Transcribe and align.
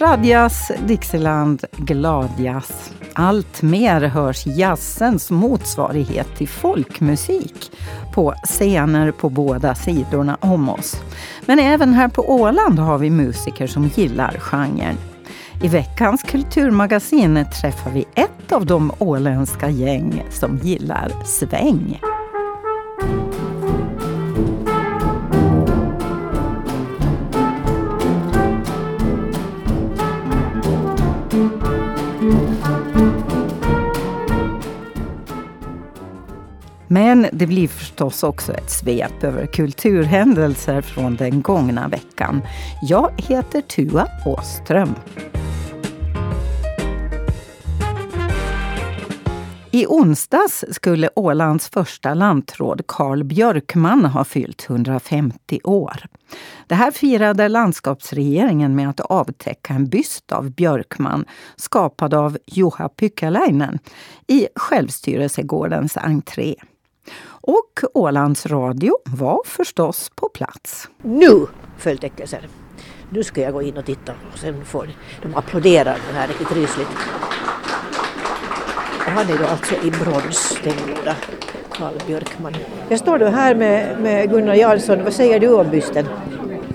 Tradjazz, 0.00 0.70
Dixieland, 0.86 1.64
gladjazz. 1.72 2.92
Allt 3.12 3.62
mer 3.62 4.00
hörs 4.00 4.46
jazzens 4.46 5.30
motsvarighet 5.30 6.36
till 6.36 6.48
folkmusik 6.48 7.72
på 8.14 8.34
scener 8.44 9.12
på 9.12 9.28
båda 9.28 9.74
sidorna 9.74 10.38
om 10.40 10.68
oss. 10.68 10.96
Men 11.46 11.58
även 11.58 11.94
här 11.94 12.08
på 12.08 12.30
Åland 12.30 12.78
har 12.78 12.98
vi 12.98 13.10
musiker 13.10 13.66
som 13.66 13.86
gillar 13.86 14.36
genren. 14.38 14.96
I 15.62 15.68
veckans 15.68 16.22
kulturmagasin 16.22 17.46
träffar 17.60 17.90
vi 17.90 18.04
ett 18.14 18.52
av 18.52 18.66
de 18.66 18.92
åländska 18.98 19.70
gäng 19.70 20.24
som 20.30 20.58
gillar 20.58 21.12
sväng. 21.24 22.00
Men 36.92 37.26
det 37.32 37.46
blir 37.46 37.68
förstås 37.68 38.22
också 38.22 38.52
ett 38.52 38.70
svep 38.70 39.24
över 39.24 39.46
kulturhändelser 39.46 40.80
från 40.80 41.16
den 41.16 41.42
gångna 41.42 41.88
veckan. 41.88 42.42
Jag 42.82 43.12
heter 43.16 43.60
Tua 43.60 44.06
Åström. 44.26 44.94
I 49.70 49.86
onsdags 49.86 50.64
skulle 50.70 51.10
Ålands 51.16 51.68
första 51.68 52.14
lantråd 52.14 52.82
Carl 52.86 53.24
Björkman 53.24 54.04
ha 54.04 54.24
fyllt 54.24 54.66
150 54.70 55.60
år. 55.64 56.06
Det 56.66 56.74
här 56.74 56.90
firade 56.90 57.48
landskapsregeringen 57.48 58.76
med 58.76 58.90
att 58.90 59.00
avtäcka 59.00 59.74
en 59.74 59.88
byst 59.88 60.32
av 60.32 60.50
Björkman 60.50 61.24
skapad 61.56 62.14
av 62.14 62.38
Juha 62.46 62.88
Pykäläinen 62.88 63.78
i 64.26 64.46
självstyrelsegårdens 64.54 65.96
entré. 65.96 66.54
Och 67.42 67.80
Ålands 67.94 68.46
Radio 68.46 68.96
var 69.04 69.40
förstås 69.44 70.10
på 70.14 70.28
plats. 70.28 70.88
Nu! 71.02 71.46
Följdtäckelser. 71.78 72.48
Nu 73.10 73.24
ska 73.24 73.40
jag 73.40 73.52
gå 73.52 73.62
in 73.62 73.76
och 73.76 73.84
titta 73.84 74.12
och 74.32 74.38
sen 74.38 74.64
får 74.64 74.88
de 75.22 75.34
applådera 75.34 75.92
det 75.92 76.18
här 76.18 76.28
riktigt 76.28 76.52
rysligt. 76.52 76.88
Han 78.98 79.30
är 79.30 79.38
då 79.38 79.46
alltså 79.46 79.74
i 79.74 79.90
brons, 79.90 80.58
den 80.64 80.74
goda 80.86 81.16
Carl 81.70 81.94
Björkman. 82.06 82.54
Jag 82.88 82.98
står 82.98 83.18
då 83.18 83.26
här 83.26 83.54
med, 83.54 84.00
med 84.00 84.30
Gunnar 84.30 84.54
Jarlsson. 84.54 85.04
Vad 85.04 85.12
säger 85.12 85.40
du 85.40 85.48
om 85.54 85.70
bysten? 85.70 86.06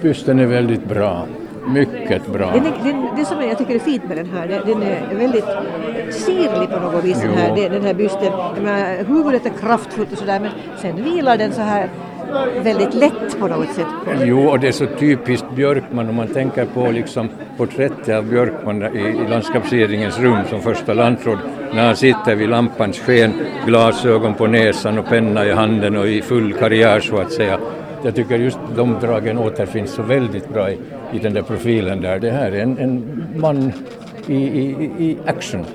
Bysten 0.02 0.40
är 0.40 0.46
väldigt 0.46 0.86
bra. 0.86 1.28
Mycket 1.68 2.28
bra. 2.28 2.52
Den, 2.52 2.64
den, 2.64 3.08
det 3.16 3.26
som 3.26 3.42
jag 3.42 3.58
tycker 3.58 3.76
är 3.76 3.80
fint 3.80 4.04
med 4.08 4.18
den 4.18 4.30
här, 4.30 4.48
den 4.66 4.84
är 4.84 5.16
väldigt 5.16 5.46
sirlig 6.14 6.70
på 6.70 6.80
något 6.80 7.04
vis, 7.04 7.22
den 7.22 7.34
här, 7.34 7.70
den 7.70 7.82
här 7.82 7.94
bysten. 7.94 8.34
Menar, 8.64 9.04
huvudet 9.04 9.46
är 9.46 9.50
kraftfullt 9.50 10.12
och 10.12 10.18
sådär 10.18 10.40
men 10.40 10.52
sen 10.78 11.04
vilar 11.04 11.38
den 11.38 11.54
så 11.54 11.62
här 11.62 11.90
väldigt 12.64 12.94
lätt 12.94 13.40
på 13.40 13.48
något 13.48 13.70
sätt. 13.70 13.86
Jo, 14.24 14.50
och 14.50 14.60
det 14.60 14.68
är 14.68 14.72
så 14.72 14.86
typiskt 14.86 15.52
Björkman 15.56 16.10
om 16.10 16.16
man 16.16 16.28
tänker 16.28 16.66
på 16.66 16.92
liksom 16.92 17.30
porträttet 17.58 18.16
av 18.16 18.26
Björkman 18.26 18.84
i, 18.84 19.00
i 19.00 19.28
landskapsregeringens 19.30 20.20
rum 20.20 20.38
som 20.50 20.62
första 20.62 20.94
landråd 20.94 21.38
när 21.74 21.86
han 21.86 21.96
sitter 21.96 22.36
vid 22.36 22.50
lampans 22.50 23.00
sken, 23.00 23.34
glasögon 23.66 24.34
på 24.34 24.48
näsan 24.48 24.98
och 24.98 25.06
penna 25.06 25.46
i 25.46 25.52
handen 25.52 25.98
och 25.98 26.08
i 26.08 26.22
full 26.22 26.54
karriär 26.54 27.00
så 27.00 27.18
att 27.18 27.32
säga. 27.32 27.60
Jag 28.06 28.16
tycker 28.16 28.40
just 28.40 28.60
de 28.76 29.00
dragen 29.02 29.38
återfinns 29.38 29.92
så 29.92 30.02
väldigt 30.02 30.50
bra 30.50 30.72
i, 30.72 30.78
i 31.12 31.20
den 31.20 31.34
där 31.34 31.42
profilen 31.42 32.02
där. 32.02 32.20
Det 32.20 32.32
här 32.32 32.52
är 32.52 32.62
en, 32.62 32.78
en 32.78 33.26
man 33.36 33.74
i, 34.28 34.36
i, 34.36 34.92
i 35.00 35.18
action 35.26 35.66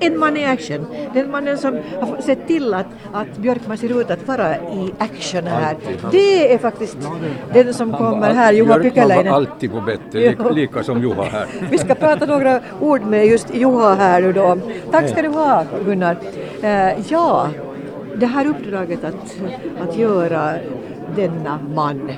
en 0.00 0.18
man 0.18 0.36
i 0.36 0.44
action. 0.44 0.86
Den 1.14 1.30
mannen 1.30 1.58
som 1.58 1.78
har 2.00 2.20
sett 2.20 2.46
till 2.46 2.74
att, 2.74 2.86
att 3.12 3.36
Björkman 3.36 3.76
ser 3.76 4.00
ut 4.00 4.10
att 4.10 4.28
vara 4.28 4.56
i 4.56 4.94
action 4.98 5.46
här. 5.46 5.76
Det 6.10 6.54
är 6.54 6.58
faktiskt 6.58 6.98
den 7.52 7.74
som 7.74 7.92
kommer 7.92 8.34
här, 8.34 8.52
Juha 8.52 8.78
Pykäläinen. 8.78 9.26
var 9.26 9.32
alltid 9.32 9.72
på 9.72 9.80
bättre, 9.80 10.52
lika 10.54 10.82
som 10.82 11.02
Juha 11.02 11.22
här. 11.22 11.46
Vi 11.70 11.78
ska 11.78 11.94
prata 11.94 12.26
några 12.26 12.60
ord 12.80 13.02
med 13.02 13.26
just 13.26 13.54
Juha 13.54 13.94
här 13.94 14.22
nu 14.22 14.32
då. 14.32 14.58
Tack 14.90 15.08
ska 15.08 15.22
du 15.22 15.28
ha 15.28 15.64
Gunnar. 15.84 16.16
Uh, 16.64 17.10
ja, 17.10 17.48
det 18.16 18.26
här 18.26 18.46
uppdraget 18.46 19.04
att, 19.04 19.36
att 19.80 19.96
göra 19.96 20.54
denna 21.16 21.58
man, 21.74 22.10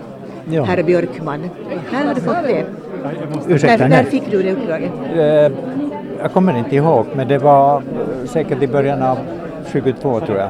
ja. 0.44 0.62
herr 0.62 0.82
Björkman, 0.82 1.50
när 1.92 2.06
har 2.06 2.14
du 2.14 2.20
fått 2.20 2.36
det? 2.46 2.64
Ursäkta, 3.48 3.88
när, 3.88 4.04
fick 4.04 4.30
du 4.30 4.42
det 4.42 4.52
uppdraget? 4.52 4.92
Uh, 5.16 5.58
jag 6.22 6.32
kommer 6.32 6.58
inte 6.58 6.76
ihåg, 6.76 7.06
men 7.14 7.28
det 7.28 7.38
var 7.38 7.82
säkert 8.26 8.62
i 8.62 8.66
början 8.66 9.02
av 9.02 9.18
22 9.72 10.20
tror 10.20 10.38
jag. 10.38 10.48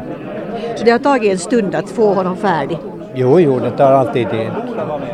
Så 0.77 0.85
det 0.85 0.91
har 0.91 0.99
tagit 0.99 1.33
en 1.33 1.39
stund 1.39 1.75
att 1.75 1.91
få 1.91 2.15
honom 2.15 2.37
färdig? 2.37 2.79
Jo, 3.15 3.41
jo, 3.41 3.59
det 3.59 3.71
tar 3.71 3.93
alltid 3.93 4.31
tid. 4.31 4.51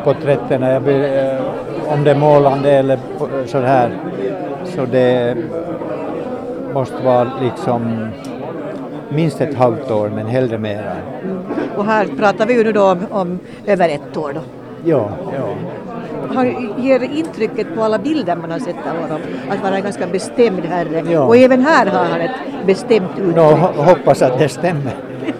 Porträtterna, 0.03 0.71
jag 0.71 0.79
vill, 0.79 1.03
eh, 1.03 1.93
om 1.93 2.03
det 2.03 2.11
är 2.11 2.15
målande 2.15 2.71
eller 2.71 2.99
så 3.45 3.57
här, 3.57 3.91
så 4.65 4.85
det 4.85 5.37
måste 6.73 7.05
vara 7.05 7.31
liksom 7.41 8.09
minst 9.09 9.41
ett 9.41 9.55
halvt 9.55 9.91
år, 9.91 10.09
men 10.09 10.27
hellre 10.27 10.57
mera. 10.57 10.95
Mm. 11.23 11.37
Och 11.77 11.85
här 11.85 12.07
pratar 12.17 12.45
vi 12.45 12.53
ju 12.53 12.63
nu 12.63 12.71
då 12.71 12.91
om, 12.91 12.99
om 13.09 13.39
över 13.65 13.89
ett 13.89 14.17
år 14.17 14.33
då? 14.33 14.41
Ja, 14.83 15.09
ja 15.33 15.55
han 16.35 16.73
ger 16.77 17.03
intrycket 17.03 17.75
på 17.75 17.83
alla 17.83 17.97
bilder 17.97 18.35
man 18.35 18.51
har 18.51 18.59
sett 18.59 18.75
av 18.89 19.01
honom 19.01 19.21
att 19.49 19.63
vara 19.63 19.75
en 19.75 19.83
ganska 19.83 20.07
bestämd 20.07 20.65
herre. 20.65 21.03
Ja. 21.11 21.21
Och 21.21 21.37
även 21.37 21.61
här 21.61 21.85
har 21.85 22.05
han 22.05 22.21
ett 22.21 22.65
bestämt 22.65 23.11
uttryck. 23.17 23.35
No, 23.35 23.41
hoppas 23.83 24.21
att 24.21 24.39
det 24.39 24.49
stämmer. 24.49 24.95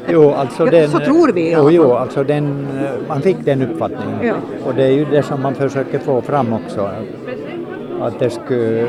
Jo, 0.07 0.31
alltså 0.31 0.65
den, 0.65 0.89
så 0.89 0.99
tror 0.99 1.31
vi. 1.31 1.51
Jo, 1.51 1.71
jo, 1.71 1.93
alltså 1.93 2.23
den, 2.23 2.67
man 3.07 3.21
fick 3.21 3.37
den 3.45 3.61
uppfattningen. 3.61 4.19
Ja. 4.23 4.33
Och 4.65 4.75
det 4.75 4.83
är 4.83 4.91
ju 4.91 5.05
det 5.05 5.23
som 5.23 5.41
man 5.41 5.55
försöker 5.55 5.99
få 5.99 6.21
fram 6.21 6.53
också. 6.53 6.89
Att 8.01 8.19
det 8.19 8.29
skulle, 8.29 8.87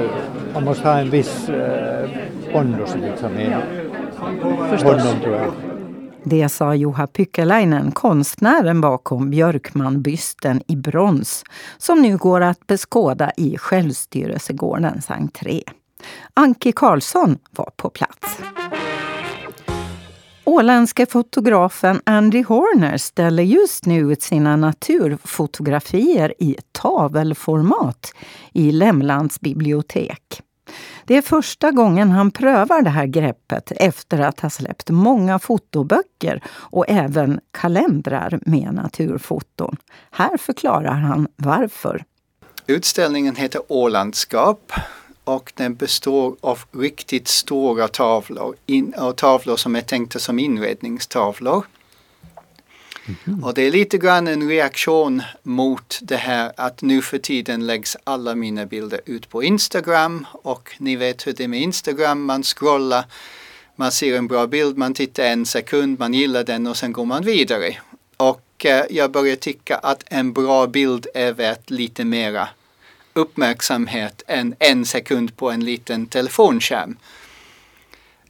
man 0.55 0.65
måste 0.65 0.89
ha 0.89 0.99
en 0.99 1.11
viss 1.11 1.49
eh, 1.49 2.11
pondus 2.53 2.97
liksom 3.03 3.39
i 3.39 3.47
honom 4.21 5.21
tror 5.21 5.35
jag. 5.35 5.53
Det 6.25 6.49
sa 6.49 6.75
Juha 6.75 7.07
Pykäläinen, 7.07 7.93
konstnären 7.93 8.81
bakom 8.81 9.31
Björkman-bysten 9.31 10.63
i 10.67 10.77
brons 10.77 11.45
som 11.79 12.03
nu 12.03 12.17
går 12.17 12.41
att 12.41 12.67
beskåda 12.67 13.33
i 13.37 13.59
Självstyrelsegårdens 13.59 15.11
entré. 15.11 15.63
Anki 16.35 16.73
Karlsson 16.73 17.39
var 17.51 17.71
på 17.77 17.91
plats. 17.91 18.39
Åländske 20.45 21.07
fotografen 21.07 22.01
Andy 22.05 22.43
Horner 22.43 22.97
ställer 22.97 23.43
just 23.43 23.87
nu 23.87 24.13
ut 24.13 24.23
sina 24.23 24.57
naturfotografier 24.57 26.35
i 26.39 26.57
tavelformat 26.73 28.13
i 28.53 28.73
Lämlands 28.73 29.41
bibliotek. 29.41 30.43
Det 31.11 31.17
är 31.17 31.23
första 31.23 31.71
gången 31.71 32.11
han 32.11 32.31
prövar 32.31 32.83
det 32.83 32.91
här 32.91 33.07
greppet 33.07 33.73
efter 33.77 34.21
att 34.21 34.41
ha 34.41 34.51
släppt 34.51 34.91
många 34.91 35.39
fotoböcker 35.39 36.43
och 36.49 36.85
även 36.89 37.41
kalendrar 37.51 38.41
med 38.47 38.75
naturfoton. 38.75 39.77
Här 40.11 40.37
förklarar 40.37 40.95
han 40.95 41.29
varför. 41.37 42.05
Utställningen 42.67 43.37
heter 43.37 43.63
Ålandskap 43.69 44.73
och 45.25 45.53
den 45.57 45.75
består 45.75 46.37
av 46.41 46.59
riktigt 46.73 47.29
stora 47.29 47.89
tavlor, 47.89 48.55
in, 48.67 48.95
tavlor 49.17 49.57
som 49.57 49.77
är 49.77 49.81
tänkta 49.81 50.19
som 50.19 50.39
inredningstavlor. 50.39 51.65
Mm. 53.27 53.45
Och 53.45 53.55
det 53.55 53.63
är 53.63 53.71
lite 53.71 53.99
grann 53.99 54.29
en 54.29 54.49
reaktion 54.49 55.23
mot 55.43 55.99
det 56.03 56.17
här 56.17 56.53
att 56.57 56.83
nu 56.83 57.03
för 57.03 57.19
tiden 57.19 57.67
läggs 57.67 57.97
alla 58.05 58.35
mina 58.35 58.67
bilder 58.67 59.01
ut 59.07 59.29
på 59.29 59.43
Instagram 59.43 60.27
och 60.33 60.71
ni 60.79 60.97
vet 60.97 61.27
hur 61.27 61.33
det 61.33 61.45
är 61.45 61.49
med 61.49 61.61
Instagram, 61.61 62.25
man 62.25 62.43
scrollar, 62.43 63.05
man 63.77 63.93
ser 63.93 64.17
en 64.17 64.27
bra 64.27 64.47
bild, 64.47 64.79
man 64.79 64.95
tittar 64.95 65.25
en 65.25 65.47
sekund, 65.47 65.99
man 65.99 66.15
gillar 66.15 66.45
den 66.45 66.67
och 66.67 66.77
sen 66.77 66.93
går 66.93 67.05
man 67.05 67.25
vidare. 67.25 67.77
Och 68.17 68.67
eh, 68.67 68.85
jag 68.91 69.11
börjar 69.11 69.37
tycka 69.37 69.77
att 69.77 70.05
en 70.07 70.33
bra 70.33 70.67
bild 70.67 71.07
är 71.15 71.33
värt 71.33 71.71
lite 71.71 72.05
mera 72.05 72.49
uppmärksamhet 73.13 74.23
än 74.27 74.55
en 74.59 74.85
sekund 74.85 75.37
på 75.37 75.51
en 75.51 75.65
liten 75.65 76.07
telefonskärm. 76.07 76.97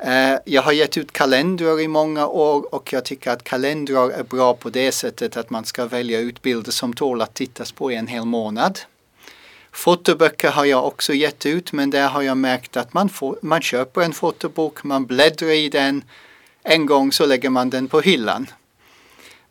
Eh, 0.02 0.38
jag 0.44 0.62
har 0.62 0.72
gett 0.72 0.96
ut 0.96 1.12
kalendrar 1.12 1.80
i 1.80 1.88
många 1.88 2.26
år 2.26 2.74
och 2.74 2.92
jag 2.92 3.04
tycker 3.04 3.30
att 3.30 3.44
kalendrar 3.44 4.10
är 4.10 4.22
bra 4.22 4.54
på 4.54 4.70
det 4.70 4.92
sättet 4.92 5.36
att 5.36 5.50
man 5.50 5.64
ska 5.64 5.86
välja 5.86 6.20
ut 6.20 6.42
bilder 6.42 6.72
som 6.72 6.92
tål 6.92 7.22
att 7.22 7.34
tittas 7.34 7.72
på 7.72 7.92
i 7.92 7.94
en 7.94 8.06
hel 8.06 8.24
månad. 8.24 8.80
Fotoböcker 9.72 10.50
har 10.50 10.64
jag 10.64 10.86
också 10.86 11.12
gett 11.12 11.46
ut 11.46 11.72
men 11.72 11.90
där 11.90 12.08
har 12.08 12.22
jag 12.22 12.36
märkt 12.36 12.76
att 12.76 12.94
man, 12.94 13.08
får, 13.08 13.38
man 13.42 13.62
köper 13.62 14.00
en 14.00 14.12
fotobok, 14.12 14.84
man 14.84 15.06
bläddrar 15.06 15.50
i 15.50 15.68
den, 15.68 16.04
en 16.62 16.86
gång 16.86 17.12
så 17.12 17.26
lägger 17.26 17.50
man 17.50 17.70
den 17.70 17.88
på 17.88 18.00
hyllan. 18.00 18.46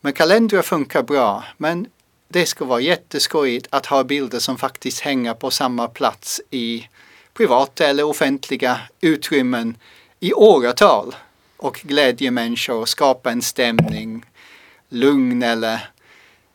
Men 0.02 0.13
kalendrar 0.13 0.62
funkar 0.62 1.04
bra 1.04 1.44
men 1.57 1.88
det 2.28 2.45
ska 2.45 2.66
vara 2.66 2.81
jätteskojigt 2.81 3.68
att 3.69 3.86
ha 3.86 4.04
bilder 4.04 4.40
som 4.40 4.57
faktiskt 4.57 5.00
hänger 5.00 5.34
på 5.34 5.52
samma 5.52 5.88
plats 5.88 6.42
i 6.50 6.88
privata 7.34 7.88
eller 7.88 8.04
offentliga 8.04 8.80
utrymmen 9.02 9.75
i 10.19 10.33
åratal 10.33 11.16
och 11.57 11.75
glädje 11.83 12.31
människor 12.31 12.75
och 12.75 12.89
skapa 12.89 13.31
en 13.31 13.42
stämning, 13.42 14.25
lugn 14.89 15.44
eller 15.44 15.89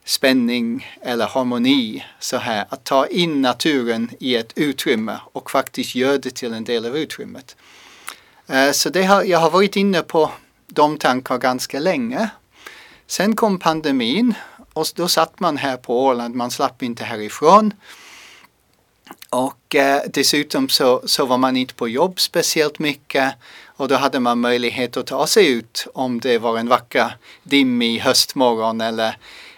spänning 0.05 0.87
eller 1.03 1.27
harmoni. 1.27 2.05
Så 2.19 2.37
här, 2.37 2.67
att 2.69 2.85
ta 2.85 3.07
in 3.07 3.43
naturen 3.43 4.11
i 4.21 4.37
ett 4.37 4.53
utrymme 4.57 5.19
och 5.33 5.51
faktiskt 5.51 5.95
göra 5.95 6.19
det 6.19 6.35
till 6.35 6.53
en 6.53 6.65
del 6.65 6.87
av 6.87 6.97
utrymmet. 6.97 7.57
Eh, 8.47 8.71
så 8.71 8.91
det 8.91 9.03
har, 9.03 9.23
jag 9.23 9.39
har 9.39 9.51
varit 9.51 9.77
inne 9.77 10.03
på 10.03 10.31
de 10.67 10.99
tankar 10.99 11.39
ganska 11.39 11.81
länge. 11.81 12.29
Sen 13.07 13.37
kom 13.37 13.59
pandemin 13.59 14.35
och 14.73 14.87
då 14.95 15.09
satt 15.09 15.41
man 15.41 15.57
här 15.57 15.77
på 15.77 16.05
Åland, 16.05 16.35
man 16.35 16.51
slapp 16.51 16.83
inte 16.83 17.05
härifrån. 17.05 17.75
Och 19.35 19.75
eh, 19.75 20.03
dessutom 20.09 20.69
så, 20.69 21.03
så 21.05 21.27
var 21.27 21.39
man 21.39 21.57
inte 21.57 21.75
på 21.75 21.89
jobb 21.89 22.21
speciellt 22.21 22.79
mycket 22.79 23.35
och 23.77 23.89
då 23.89 23.95
hade 23.95 24.21
man 24.21 24.41
möjlighet 24.41 24.97
att 24.97 25.07
ta 25.07 25.27
sig 25.27 25.53
ut 25.53 25.87
om 25.95 26.21
det 26.21 26.39
var 26.39 26.59
en 26.59 26.69
vacker 26.69 27.17
dimmig 27.43 27.99
höstmorgon 27.99 28.81
eller 28.81 29.17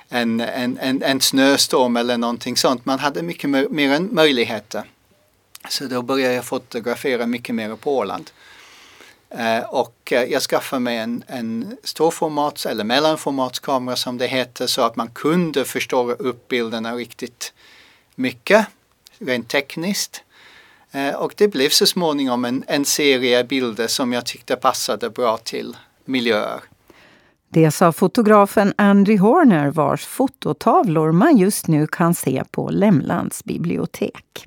en, 0.09 0.41
en, 0.41 0.79
en, 0.79 1.03
en 1.03 1.21
snöstorm 1.21 1.97
eller 1.97 2.19
någonting 2.19 2.57
sånt. 2.57 2.87
Man 2.87 2.99
hade 2.99 3.23
mycket 3.23 3.51
mer 3.51 4.01
möjligheter. 4.01 4.83
Så 5.69 5.85
då 5.85 6.03
började 6.03 6.35
jag 6.35 6.45
fotografera 6.45 7.27
mycket 7.27 7.55
mer 7.55 7.77
på 7.77 7.97
Åland. 7.97 8.31
Eh, 9.31 9.61
och 9.61 10.13
eh, 10.13 10.25
jag 10.25 10.43
skaffade 10.43 10.81
mig 10.81 10.97
en, 10.97 11.25
en 11.27 11.77
storformats 11.83 12.67
eller 12.67 12.85
mellanformatskamera 12.85 13.97
som 13.97 14.19
det 14.19 14.27
heter 14.27 14.67
så 14.67 14.83
att 14.83 14.97
man 14.97 15.09
kunde 15.09 15.65
förstöra 15.65 16.13
upp 16.13 16.49
bilderna 16.49 16.95
riktigt 16.95 17.53
mycket 18.15 18.67
rent 19.19 19.49
tekniskt. 19.49 20.23
Eh, 20.91 21.15
och 21.15 21.35
det 21.37 21.49
blev 21.49 21.69
så 21.69 21.87
småningom 21.87 22.45
en, 22.45 22.65
en 22.67 22.85
serie 22.85 23.45
bilder 23.45 23.87
som 23.87 24.13
jag 24.13 24.27
tyckte 24.27 24.57
passade 24.57 25.11
bra 25.11 25.37
till 25.37 25.77
miljöer. 26.05 26.61
Det 27.49 27.71
sa 27.71 27.93
fotografen 27.93 28.73
Andy 28.77 29.17
Horner 29.17 29.71
vars 29.71 30.07
fototavlor 30.07 31.13
man 31.13 31.37
just 31.37 31.67
nu 31.67 31.87
kan 31.87 32.15
se 32.15 32.43
på 32.51 32.71
Lämlands 32.71 33.45
bibliotek. 33.45 34.45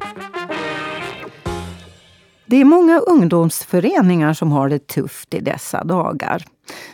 Det 2.46 2.62
är 2.62 2.66
många 2.66 3.00
ungdomsföreningar 3.00 4.34
som 4.34 4.52
har 4.52 4.70
det 4.70 4.88
tufft 4.88 5.34
i 5.34 5.40
dessa 5.40 5.84
dagar. 5.84 6.46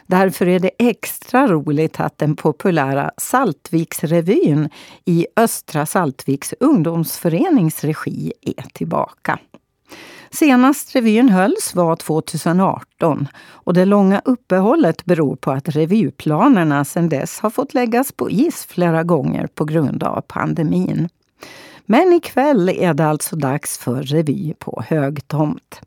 Därför 0.07 0.47
är 0.47 0.59
det 0.59 0.71
extra 0.79 1.47
roligt 1.47 1.99
att 1.99 2.17
den 2.17 2.35
populära 2.35 3.11
Saltviksrevyn 3.17 4.69
i 5.05 5.27
Östra 5.35 5.85
Saltviks 5.85 6.53
ungdomsförenings 6.59 7.83
regi 7.83 8.33
är 8.41 8.65
tillbaka. 8.73 9.39
Senast 10.31 10.95
revyn 10.95 11.29
hölls 11.29 11.75
var 11.75 11.95
2018 11.95 13.27
och 13.37 13.73
det 13.73 13.85
långa 13.85 14.21
uppehållet 14.25 15.05
beror 15.05 15.35
på 15.35 15.51
att 15.51 15.69
revyplanerna 15.69 16.85
sedan 16.85 17.09
dess 17.09 17.39
har 17.39 17.49
fått 17.49 17.73
läggas 17.73 18.11
på 18.11 18.29
is 18.29 18.65
flera 18.65 19.03
gånger 19.03 19.47
på 19.47 19.65
grund 19.65 20.03
av 20.03 20.21
pandemin. 20.21 21.09
Men 21.85 22.13
ikväll 22.13 22.69
är 22.69 22.93
det 22.93 23.05
alltså 23.05 23.35
dags 23.35 23.77
för 23.77 24.03
revy 24.03 24.53
på 24.59 24.83
högtomt. 24.87 25.81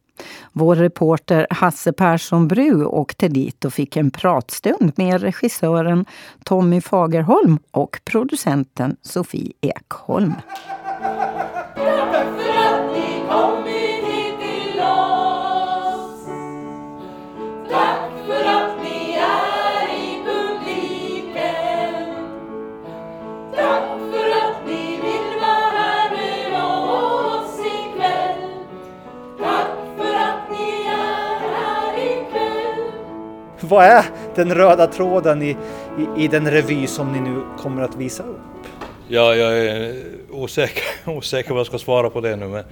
Vår 0.52 0.76
reporter 0.76 1.46
Hasse 1.50 1.92
Persson 1.92 2.48
Bru 2.48 2.84
åkte 2.84 3.28
dit 3.28 3.64
och 3.64 3.72
fick 3.72 3.96
en 3.96 4.10
pratstund 4.10 4.92
med 4.96 5.20
regissören 5.20 6.04
Tommy 6.44 6.80
Fagerholm 6.80 7.58
och 7.70 8.00
producenten 8.04 8.96
Sofie 9.02 9.52
Ekholm. 9.60 10.34
Vad 33.68 33.84
är 33.84 34.04
den 34.34 34.54
röda 34.54 34.86
tråden 34.86 35.42
i, 35.42 35.56
i, 35.98 36.24
i, 36.24 36.28
den 36.28 36.50
revy 36.50 36.86
som 36.86 37.12
ni 37.12 37.20
nu 37.20 37.42
kommer 37.58 37.82
att 37.82 37.96
visa 37.96 38.22
upp? 38.22 38.38
Ja, 39.08 39.34
jag 39.34 39.58
är 39.58 40.02
osäker, 40.30 40.84
osäker 41.10 41.50
vad 41.50 41.58
jag 41.58 41.66
ska 41.66 41.78
svara 41.78 42.10
på 42.10 42.20
det 42.20 42.36
nu, 42.36 42.48
men 42.48 42.64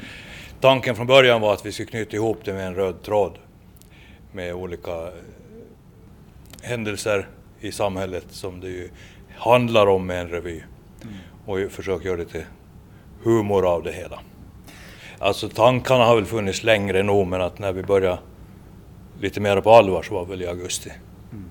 tanken 0.60 0.96
från 0.96 1.06
början 1.06 1.40
var 1.40 1.52
att 1.52 1.66
vi 1.66 1.72
skulle 1.72 1.86
knyta 1.86 2.16
ihop 2.16 2.38
det 2.44 2.52
med 2.52 2.66
en 2.66 2.74
röd 2.74 3.02
tråd 3.02 3.38
med 4.32 4.54
olika 4.54 5.08
händelser 6.62 7.28
i 7.60 7.72
samhället 7.72 8.24
som 8.30 8.60
det 8.60 8.68
ju 8.68 8.90
handlar 9.36 9.86
om 9.86 10.06
med 10.06 10.20
en 10.20 10.28
revy 10.28 10.62
mm. 11.02 11.14
och 11.46 11.72
försöka 11.72 12.08
göra 12.08 12.16
lite 12.16 12.46
humor 13.22 13.66
av 13.66 13.82
det 13.82 13.92
hela. 13.92 14.20
Alltså 15.18 15.48
tankarna 15.48 16.04
har 16.04 16.16
väl 16.16 16.24
funnits 16.24 16.62
längre 16.62 17.02
nog 17.02 17.26
men 17.26 17.40
att 17.40 17.58
när 17.58 17.72
vi 17.72 17.82
började 17.82 18.18
lite 19.20 19.40
mer 19.40 19.60
på 19.60 19.70
allvar 19.70 20.02
så 20.02 20.14
var 20.14 20.24
väl 20.24 20.42
i 20.42 20.46
augusti. 20.46 20.90
Mm. 21.32 21.44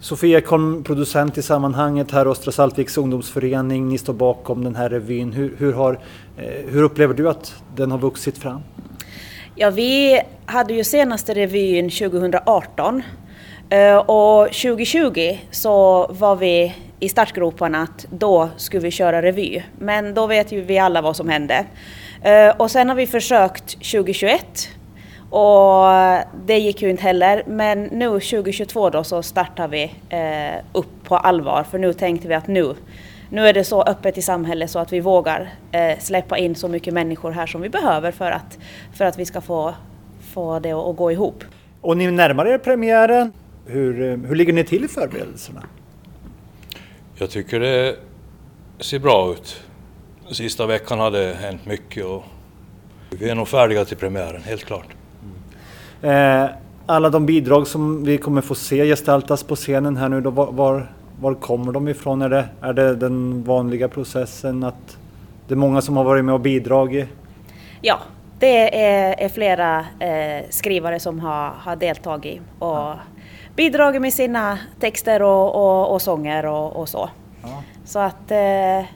Sofia 0.00 0.38
Ekholm, 0.38 0.84
producent 0.84 1.38
i 1.38 1.42
sammanhanget 1.42 2.10
här, 2.10 2.26
Östra 2.26 2.52
Saltviks 2.52 2.98
ungdomsförening, 2.98 3.88
ni 3.88 3.98
står 3.98 4.12
bakom 4.12 4.64
den 4.64 4.76
här 4.76 4.90
revyn. 4.90 5.32
Hur, 5.32 5.56
hur, 5.58 5.72
har, 5.72 5.98
eh, 6.36 6.44
hur 6.68 6.82
upplever 6.82 7.14
du 7.14 7.28
att 7.28 7.54
den 7.76 7.90
har 7.90 7.98
vuxit 7.98 8.38
fram? 8.38 8.60
Ja, 9.54 9.70
vi 9.70 10.20
hade 10.46 10.74
ju 10.74 10.84
senaste 10.84 11.34
revyn 11.34 11.90
2018 11.90 13.02
eh, 13.70 13.96
och 13.96 14.46
2020 14.46 15.38
så 15.50 16.06
var 16.10 16.36
vi 16.36 16.74
i 17.00 17.08
startgroparna 17.08 17.82
att 17.82 18.06
då 18.10 18.48
skulle 18.56 18.82
vi 18.82 18.90
köra 18.90 19.22
revy. 19.22 19.62
Men 19.78 20.14
då 20.14 20.26
vet 20.26 20.52
ju 20.52 20.60
vi 20.60 20.78
alla 20.78 21.02
vad 21.02 21.16
som 21.16 21.28
hände. 21.28 21.64
Eh, 22.22 22.50
och 22.56 22.70
sen 22.70 22.88
har 22.88 22.96
vi 22.96 23.06
försökt 23.06 23.68
2021 23.68 24.68
och 25.30 25.86
det 26.46 26.58
gick 26.58 26.82
ju 26.82 26.90
inte 26.90 27.02
heller. 27.02 27.42
Men 27.46 27.82
nu 27.82 28.08
2022 28.08 28.90
då 28.90 29.04
så 29.04 29.22
startar 29.22 29.68
vi 29.68 29.82
eh, 30.08 30.64
upp 30.72 31.04
på 31.04 31.16
allvar 31.16 31.64
för 31.70 31.78
nu 31.78 31.92
tänkte 31.92 32.28
vi 32.28 32.34
att 32.34 32.46
nu, 32.46 32.74
nu 33.30 33.48
är 33.48 33.52
det 33.52 33.64
så 33.64 33.82
öppet 33.82 34.18
i 34.18 34.22
samhället 34.22 34.70
så 34.70 34.78
att 34.78 34.92
vi 34.92 35.00
vågar 35.00 35.50
eh, 35.72 35.98
släppa 35.98 36.38
in 36.38 36.54
så 36.54 36.68
mycket 36.68 36.94
människor 36.94 37.30
här 37.30 37.46
som 37.46 37.60
vi 37.60 37.68
behöver 37.68 38.12
för 38.12 38.30
att, 38.30 38.58
för 38.94 39.04
att 39.04 39.18
vi 39.18 39.24
ska 39.24 39.40
få, 39.40 39.74
få 40.34 40.58
det 40.58 40.72
att 40.72 40.96
gå 40.96 41.12
ihop. 41.12 41.44
Och 41.80 41.96
ni 41.96 42.10
närmar 42.10 42.46
er 42.46 42.58
premiären. 42.58 43.32
Hur, 43.66 44.02
eh, 44.02 44.28
hur 44.28 44.34
ligger 44.34 44.52
ni 44.52 44.64
till 44.64 44.84
i 44.84 44.88
förberedelserna? 44.88 45.62
Jag 47.14 47.30
tycker 47.30 47.60
det 47.60 47.96
ser 48.80 48.98
bra 48.98 49.32
ut. 49.32 49.62
Sista 50.30 50.66
veckan 50.66 50.98
har 50.98 51.10
det 51.10 51.36
hänt 51.40 51.66
mycket 51.66 52.04
och 52.04 52.24
vi 53.10 53.30
är 53.30 53.34
nog 53.34 53.48
färdiga 53.48 53.84
till 53.84 53.96
premiären, 53.96 54.42
helt 54.42 54.64
klart. 54.64 54.97
Eh, 56.02 56.50
alla 56.86 57.10
de 57.10 57.26
bidrag 57.26 57.66
som 57.66 58.04
vi 58.04 58.18
kommer 58.18 58.40
få 58.40 58.54
se 58.54 58.86
gestaltas 58.86 59.42
på 59.42 59.56
scenen 59.56 59.96
här 59.96 60.08
nu, 60.08 60.20
då, 60.20 60.30
var, 60.30 60.86
var 61.20 61.34
kommer 61.34 61.72
de 61.72 61.88
ifrån? 61.88 62.22
Är 62.22 62.28
det, 62.28 62.44
är 62.60 62.72
det 62.72 62.96
den 62.96 63.44
vanliga 63.44 63.88
processen 63.88 64.64
att 64.64 64.98
det 65.48 65.54
är 65.54 65.56
många 65.56 65.80
som 65.80 65.96
har 65.96 66.04
varit 66.04 66.24
med 66.24 66.34
och 66.34 66.40
bidragit? 66.40 67.08
Ja, 67.80 67.98
det 68.38 68.84
är, 68.84 69.14
är 69.18 69.28
flera 69.28 69.78
eh, 69.78 70.44
skrivare 70.50 71.00
som 71.00 71.20
har, 71.20 71.50
har 71.50 71.76
deltagit 71.76 72.40
och 72.58 72.68
ja. 72.68 72.98
bidragit 73.56 74.02
med 74.02 74.12
sina 74.12 74.58
texter 74.80 75.22
och, 75.22 75.54
och, 75.54 75.92
och 75.92 76.02
sånger 76.02 76.46
och, 76.46 76.76
och 76.76 76.88
så. 76.88 77.10
Ja. 77.42 77.62
Så 77.84 77.98
att 77.98 78.30
eh, 78.30 78.86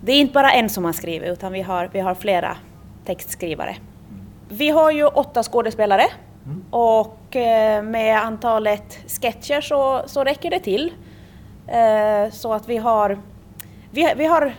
det 0.00 0.12
är 0.12 0.20
inte 0.20 0.32
bara 0.32 0.52
en 0.52 0.68
som 0.68 0.84
har 0.84 0.92
skrivit 0.92 1.28
utan 1.28 1.52
vi 1.52 1.62
har, 1.62 1.90
vi 1.92 2.00
har 2.00 2.14
flera 2.14 2.56
textskrivare. 3.04 3.70
Mm. 3.70 4.24
Vi 4.48 4.68
har 4.68 4.90
ju 4.90 5.06
åtta 5.06 5.42
skådespelare 5.42 6.04
Mm. 6.46 6.64
Och 6.70 7.36
eh, 7.36 7.82
med 7.82 8.18
antalet 8.18 8.98
sketcher 9.20 9.60
så, 9.60 10.02
så 10.06 10.24
räcker 10.24 10.50
det 10.50 10.60
till. 10.60 10.92
Eh, 11.68 12.32
så 12.32 12.52
att 12.52 12.68
vi 12.68 12.76
har, 12.76 13.18
vi, 13.90 14.12
vi, 14.16 14.24
har, 14.24 14.54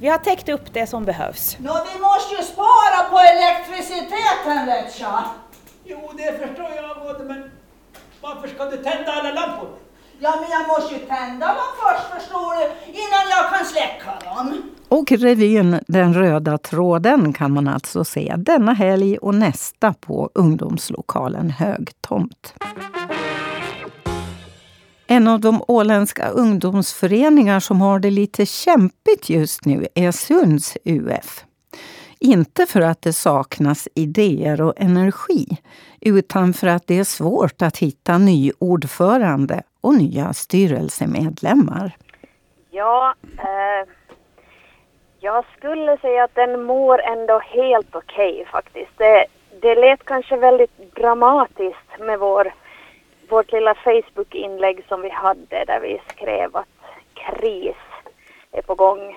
vi 0.00 0.08
har 0.08 0.18
täckt 0.18 0.48
upp 0.48 0.72
det 0.72 0.86
som 0.86 1.04
behövs. 1.04 1.56
Nå, 1.58 1.72
vi 1.94 2.00
måste 2.00 2.34
ju 2.34 2.42
spara 2.42 3.10
på 3.10 3.18
elektriciteten 3.18 4.66
vet 4.66 5.00
jag. 5.00 5.22
Jo, 5.84 6.10
det 6.16 6.46
förstår 6.46 6.70
jag 6.76 6.96
både, 7.02 7.24
men 7.24 7.50
varför 8.20 8.48
ska 8.48 8.64
du 8.64 8.76
tända 8.76 9.12
alla 9.12 9.32
lampor? 9.32 9.68
Ja, 10.18 10.34
men 10.40 10.50
jag 10.50 10.68
måste 10.68 10.94
ju 10.94 11.00
tända 11.00 11.46
dem 11.46 11.70
först 11.82 12.06
förstår 12.14 12.54
du, 12.56 12.64
innan 12.90 13.24
jag 13.30 13.50
kan 13.50 13.64
släcka 13.64 14.12
dem. 14.24 14.69
Och 14.90 15.12
revyn 15.12 15.80
Den 15.86 16.14
röda 16.14 16.58
tråden 16.58 17.32
kan 17.32 17.52
man 17.52 17.68
alltså 17.68 18.04
se 18.04 18.34
denna 18.38 18.72
helg 18.72 19.18
och 19.18 19.34
nästa 19.34 19.92
på 19.92 20.30
ungdomslokalen 20.34 21.50
Högtomt. 21.50 22.54
En 25.06 25.28
av 25.28 25.40
de 25.40 25.62
åländska 25.68 26.28
ungdomsföreningar 26.28 27.60
som 27.60 27.80
har 27.80 27.98
det 27.98 28.10
lite 28.10 28.46
kämpigt 28.46 29.30
just 29.30 29.64
nu 29.64 29.86
är 29.94 30.10
Sunds 30.10 30.76
UF. 30.84 31.44
Inte 32.18 32.66
för 32.66 32.80
att 32.80 33.02
det 33.02 33.12
saknas 33.12 33.88
idéer 33.94 34.60
och 34.60 34.74
energi, 34.76 35.46
utan 36.00 36.52
för 36.52 36.66
att 36.66 36.86
det 36.86 36.98
är 36.98 37.04
svårt 37.04 37.62
att 37.62 37.78
hitta 37.78 38.18
ny 38.18 38.52
ordförande 38.58 39.62
och 39.80 39.94
nya 39.94 40.32
styrelsemedlemmar. 40.32 41.96
Ja, 42.70 43.14
eh, 43.38 43.99
jag 45.20 45.44
skulle 45.56 45.96
säga 45.96 46.24
att 46.24 46.34
den 46.34 46.62
mår 46.62 47.00
ändå 47.00 47.38
helt 47.38 47.96
okej 47.96 48.32
okay, 48.32 48.44
faktiskt. 48.44 48.90
Det, 48.96 49.26
det 49.60 49.74
lät 49.74 50.04
kanske 50.04 50.36
väldigt 50.36 50.94
dramatiskt 50.94 51.98
med 51.98 52.18
vår, 52.18 52.54
vårt 53.28 53.52
lilla 53.52 53.74
Facebook-inlägg 53.74 54.84
som 54.88 55.02
vi 55.02 55.08
hade 55.08 55.64
där 55.64 55.80
vi 55.80 56.00
skrev 56.08 56.56
att 56.56 56.68
kris 57.14 57.76
är 58.52 58.62
på 58.62 58.74
gång. 58.74 59.10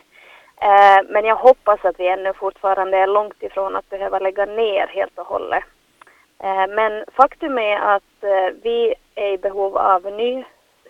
Eh, 0.61 1.03
men 1.09 1.25
jag 1.25 1.35
hoppas 1.35 1.85
att 1.85 1.99
vi 1.99 2.07
ännu 2.07 2.33
fortfarande 2.33 2.97
är 2.97 3.07
långt 3.07 3.43
ifrån 3.43 3.75
att 3.75 3.89
behöva 3.89 4.19
lägga 4.19 4.45
ner 4.45 4.87
helt 4.87 5.19
och 5.19 5.27
hållet. 5.27 5.63
Eh, 6.43 6.67
men 6.69 7.05
faktum 7.13 7.57
är 7.57 7.77
att 7.77 8.23
eh, 8.23 8.55
vi 8.63 8.93
är 9.15 9.31
i 9.31 9.37
behov 9.37 9.77
av 9.77 10.05
ny 10.05 10.43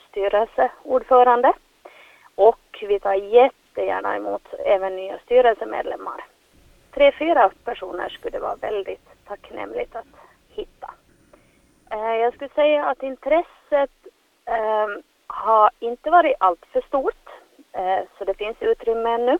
styrelseordförande 0.09 1.53
och 2.35 2.83
vi 2.87 2.99
tar 2.99 3.13
jättegärna 3.73 4.15
emot 4.15 4.53
även 4.65 4.95
nya 4.95 5.19
styrelsemedlemmar. 5.19 6.25
Tre, 6.91 7.11
fyra 7.11 7.51
personer 7.63 8.09
skulle 8.09 8.39
vara 8.39 8.55
väldigt 8.55 9.07
tacknämligt 9.27 9.95
att 9.95 10.05
hitta. 10.49 10.93
Eh, 11.91 12.15
jag 12.15 12.33
skulle 12.33 12.49
säga 12.49 12.85
att 12.85 13.03
intresset 13.03 13.91
eh, 14.45 14.87
har 15.27 15.71
inte 15.79 16.09
varit 16.09 16.35
alltför 16.39 16.81
stort, 16.81 17.29
eh, 17.71 17.99
så 18.17 18.23
det 18.25 18.33
finns 18.33 18.57
utrymme 18.59 19.09
ännu. 19.09 19.37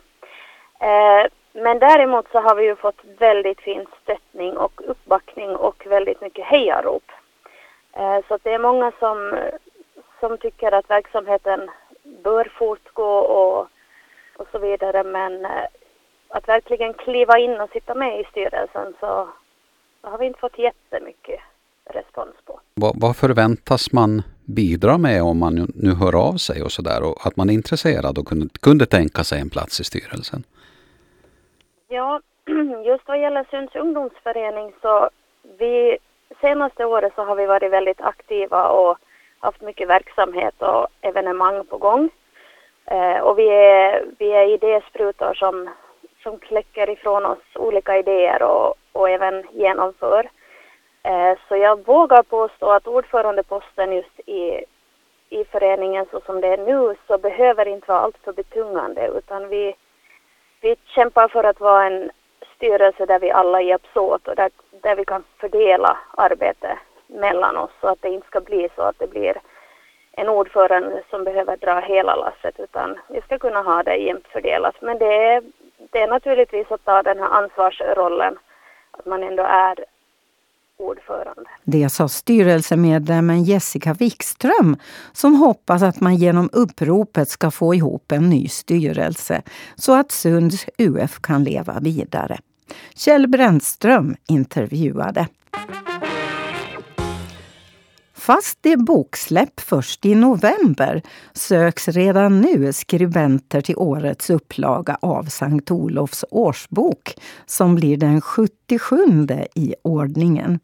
Men 1.52 1.80
däremot 1.80 2.32
så 2.32 2.40
har 2.40 2.56
vi 2.56 2.64
ju 2.66 2.76
fått 2.76 3.06
väldigt 3.20 3.62
fin 3.62 3.86
stöttning 4.04 4.58
och 4.58 4.82
uppbackning 4.88 5.56
och 5.56 5.86
väldigt 5.86 6.22
mycket 6.22 6.46
hejarop. 6.46 7.12
Så 8.28 8.38
det 8.44 8.54
är 8.54 8.60
många 8.60 8.92
som, 9.00 9.40
som 10.20 10.38
tycker 10.38 10.72
att 10.72 10.90
verksamheten 10.90 11.72
bör 12.04 12.52
fortgå 12.58 13.18
och, 13.18 13.68
och 14.38 14.48
så 14.52 14.60
vidare. 14.60 15.04
Men 15.04 15.46
eh, 15.46 15.66
att 16.28 16.48
verkligen 16.48 16.94
kliva 16.94 17.40
in 17.40 17.62
och 17.62 17.70
sitta 17.70 17.96
med 17.96 18.20
i 18.20 18.24
styrelsen 18.32 18.94
så, 19.00 19.30
så 20.02 20.08
har 20.08 20.18
vi 20.18 20.26
inte 20.26 20.40
fått 20.40 20.58
jättemycket 20.58 21.40
respons 21.86 22.36
på. 22.46 22.60
Vad, 22.74 23.02
vad 23.02 23.16
förväntas 23.16 23.92
man 23.92 24.22
bidra 24.46 24.98
med 24.98 25.24
om 25.24 25.40
man 25.40 25.72
nu 25.76 25.94
hör 25.94 26.28
av 26.28 26.34
sig 26.38 26.64
och 26.64 26.72
sådär 26.72 27.04
och 27.04 27.28
att 27.28 27.36
man 27.36 27.50
är 27.50 27.54
intresserad 27.54 28.18
och 28.18 28.28
kunde, 28.28 28.48
kunde 28.62 28.86
tänka 28.86 29.24
sig 29.24 29.42
en 29.42 29.50
plats 29.50 29.80
i 29.80 29.84
styrelsen? 29.84 30.44
Ja, 31.88 32.22
just 32.86 33.08
vad 33.08 33.22
gäller 33.22 33.44
Sunds 33.52 33.76
ungdomsförening 33.76 34.74
så 34.82 35.10
vi 35.60 35.98
senaste 36.42 36.86
året 36.86 37.14
så 37.16 37.24
har 37.24 37.36
vi 37.36 37.46
varit 37.46 37.72
väldigt 37.72 38.02
aktiva 38.02 38.68
och 38.68 38.98
haft 39.40 39.62
mycket 39.62 39.90
verksamhet 39.90 40.62
och 40.62 40.88
evenemang 41.02 41.66
på 41.66 41.78
gång. 41.78 42.10
Eh, 42.86 43.20
och 43.20 43.40
vi 43.40 43.50
är, 43.50 44.06
vi 44.18 44.32
är 44.32 44.46
idésprutor 44.46 45.34
som, 45.34 45.70
som 46.24 46.40
kläcker 46.40 46.90
ifrån 46.90 47.26
oss 47.26 47.44
olika 47.56 47.98
idéer 47.98 48.44
och, 48.44 48.74
och 48.92 49.10
även 49.10 49.44
genomför. 49.52 50.30
Eh, 51.04 51.38
så 51.48 51.56
jag 51.56 51.86
vågar 51.86 52.24
påstå 52.24 52.72
att 52.72 52.88
ordförandeposten 52.88 53.94
just 53.94 54.20
i, 54.26 54.66
i 55.30 55.44
föreningen 55.46 56.06
så 56.12 56.22
som 56.26 56.42
det 56.42 56.48
är 56.48 56.58
nu 56.58 56.96
så 57.08 57.18
behöver 57.18 57.68
inte 57.68 57.92
vara 57.92 58.00
alltför 58.00 58.34
betungande 58.34 59.08
utan 59.08 59.50
vi 59.50 59.76
vi 60.64 60.76
kämpar 60.86 61.28
för 61.28 61.44
att 61.44 61.60
vara 61.60 61.86
en 61.86 62.12
styrelse 62.56 63.06
där 63.06 63.20
vi 63.20 63.32
alla 63.32 63.62
hjälps 63.62 63.96
åt 63.96 64.28
och 64.28 64.36
där, 64.36 64.52
där 64.82 64.96
vi 64.96 65.06
kan 65.06 65.24
fördela 65.38 65.98
arbete 66.18 66.80
mellan 67.08 67.58
oss 67.58 67.72
så 67.82 67.88
att 67.88 68.02
det 68.02 68.10
inte 68.10 68.28
ska 68.28 68.42
bli 68.42 68.70
så 68.76 68.82
att 68.82 69.00
det 69.00 69.08
blir 69.08 69.38
en 70.18 70.30
ordförande 70.30 71.04
som 71.10 71.24
behöver 71.24 71.58
dra 71.58 71.80
hela 71.80 72.16
lasset 72.16 72.60
utan 72.60 72.98
vi 73.10 73.22
ska 73.22 73.40
kunna 73.40 73.62
ha 73.62 73.84
det 73.84 73.96
jämnt 73.96 74.28
fördelat. 74.28 74.76
Men 74.82 74.98
det 74.98 75.14
är, 75.34 75.44
det 75.92 76.02
är 76.02 76.08
naturligtvis 76.08 76.72
att 76.72 76.86
ta 76.86 77.04
den 77.04 77.20
här 77.20 77.30
ansvarsrollen, 77.30 78.38
att 78.92 79.06
man 79.06 79.24
ändå 79.24 79.44
är 79.44 79.86
ordförande. 80.78 81.50
Det 81.64 81.90
sa 81.90 82.08
styrelsemedlemmen 82.08 83.44
Jessica 83.44 83.94
Wikström 83.94 84.78
som 85.14 85.36
hoppas 85.36 85.84
att 85.84 86.02
man 86.02 86.16
genom 86.16 86.50
uppropet 86.54 87.30
ska 87.30 87.52
få 87.52 87.76
ihop 87.76 88.12
en 88.12 88.30
ny 88.30 88.48
styrelse 88.48 89.42
så 89.76 90.00
att 90.00 90.12
Sunds 90.12 90.66
UF 90.78 91.22
kan 91.22 91.44
leva 91.44 91.80
vidare. 91.82 92.38
Kjell 92.96 93.28
Brännström 93.28 94.16
intervjuade. 94.30 95.28
Fast 98.26 98.58
det 98.62 98.72
är 98.72 98.78
boksläpp 98.78 99.60
först 99.60 100.06
i 100.06 100.16
november 100.16 101.02
söks 101.34 101.88
redan 101.88 102.42
nu 102.42 102.74
skribenter 102.74 103.62
till 103.62 103.76
årets 103.78 104.30
upplaga 104.30 104.98
av 105.02 105.24
Sankt 105.24 105.72
Olofs 105.72 106.26
årsbok 106.30 107.16
som 107.46 107.76
blir 107.76 107.98
den 107.98 108.22
77 108.22 109.28
i 109.56 109.76
ordningen. 109.82 110.60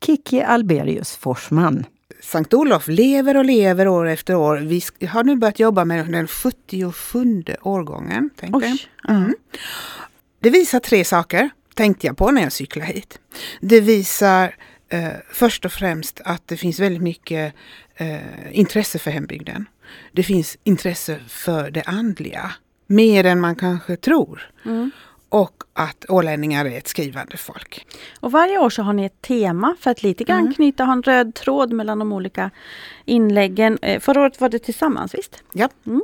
Kiki 0.00 0.42
Alberius 0.42 1.16
Forsman. 1.16 1.84
Sankt 2.22 2.54
Olof 2.54 2.88
lever 2.88 3.36
och 3.36 3.44
lever 3.44 3.88
år 3.88 4.06
efter 4.08 4.34
år. 4.34 4.56
Vi 4.56 5.06
har 5.06 5.24
nu 5.24 5.36
börjat 5.36 5.58
jobba 5.58 5.84
med 5.84 6.12
den 6.12 6.26
77 6.26 7.44
årgången. 7.62 8.30
Tänk 8.36 8.54
mm. 9.08 9.34
Det 10.40 10.50
visar 10.50 10.80
tre 10.80 11.04
saker, 11.04 11.50
tänkte 11.74 12.06
jag 12.06 12.16
på 12.16 12.30
när 12.30 12.42
jag 12.42 12.52
cyklade 12.52 12.92
hit. 12.92 13.18
Det 13.60 13.80
visar 13.80 14.54
eh, 14.92 15.12
först 15.30 15.64
och 15.64 15.72
främst 15.72 16.20
att 16.24 16.48
det 16.48 16.56
finns 16.56 16.80
väldigt 16.80 17.02
mycket 17.02 17.54
eh, 17.96 18.58
intresse 18.58 18.98
för 18.98 19.10
hembygden. 19.10 19.66
Det 20.12 20.22
finns 20.22 20.58
intresse 20.64 21.18
för 21.28 21.70
det 21.70 21.82
andliga, 21.82 22.52
mer 22.86 23.24
än 23.24 23.40
man 23.40 23.56
kanske 23.56 23.96
tror. 23.96 24.50
Mm. 24.64 24.90
Och 25.28 25.62
att 25.72 26.04
ålänningar 26.08 26.64
är 26.64 26.78
ett 26.78 26.88
skrivande 26.88 27.36
folk. 27.36 27.86
Och 28.20 28.32
varje 28.32 28.58
år 28.58 28.70
så 28.70 28.82
har 28.82 28.92
ni 28.92 29.04
ett 29.04 29.22
tema 29.22 29.76
för 29.80 29.90
att 29.90 30.02
lite 30.02 30.24
grann 30.24 30.40
mm. 30.40 30.54
knyta, 30.54 30.84
ha 30.84 30.92
en 30.92 31.02
röd 31.02 31.34
tråd 31.34 31.72
mellan 31.72 31.98
de 31.98 32.12
olika 32.12 32.50
inläggen. 33.04 33.78
Eh, 33.82 34.00
förra 34.00 34.20
året 34.20 34.40
var 34.40 34.48
det 34.48 34.58
tillsammans, 34.58 35.14
visst? 35.14 35.42
Ja. 35.52 35.68
Mm. 35.86 36.02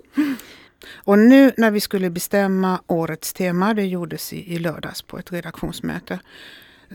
Och 0.94 1.18
nu 1.18 1.52
när 1.56 1.70
vi 1.70 1.80
skulle 1.80 2.10
bestämma 2.10 2.80
årets 2.86 3.32
tema, 3.32 3.74
det 3.74 3.84
gjordes 3.84 4.32
i, 4.32 4.54
i 4.54 4.58
lördags 4.58 5.02
på 5.02 5.18
ett 5.18 5.32
redaktionsmöte, 5.32 6.18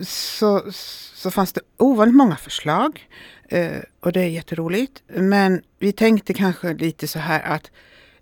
så, 0.02 0.72
så 1.14 1.30
fanns 1.30 1.52
det 1.52 1.60
ovanligt 1.76 2.16
många 2.16 2.36
förslag. 2.36 3.08
Eh, 3.48 3.78
och 4.00 4.12
det 4.12 4.20
är 4.20 4.28
jätteroligt. 4.28 5.02
Men 5.06 5.62
vi 5.78 5.92
tänkte 5.92 6.34
kanske 6.34 6.74
lite 6.74 7.08
så 7.08 7.18
här 7.18 7.42
att 7.42 7.70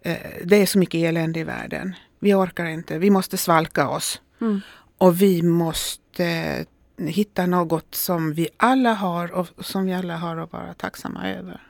eh, 0.00 0.16
det 0.44 0.56
är 0.56 0.66
så 0.66 0.78
mycket 0.78 0.98
elände 0.98 1.40
i 1.40 1.44
världen. 1.44 1.94
Vi 2.18 2.34
orkar 2.34 2.66
inte, 2.66 2.98
vi 2.98 3.10
måste 3.10 3.36
svalka 3.36 3.88
oss. 3.88 4.20
Mm. 4.40 4.60
Och 4.98 5.22
vi 5.22 5.42
måste 5.42 6.64
hitta 6.98 7.46
något 7.46 7.94
som 7.94 8.32
vi 8.32 8.48
alla 8.56 8.92
har 8.94 9.32
och 9.32 9.48
som 9.58 9.84
vi 9.84 9.94
alla 9.94 10.16
har 10.16 10.36
att 10.36 10.52
vara 10.52 10.74
tacksamma 10.74 11.28
över. 11.28 11.60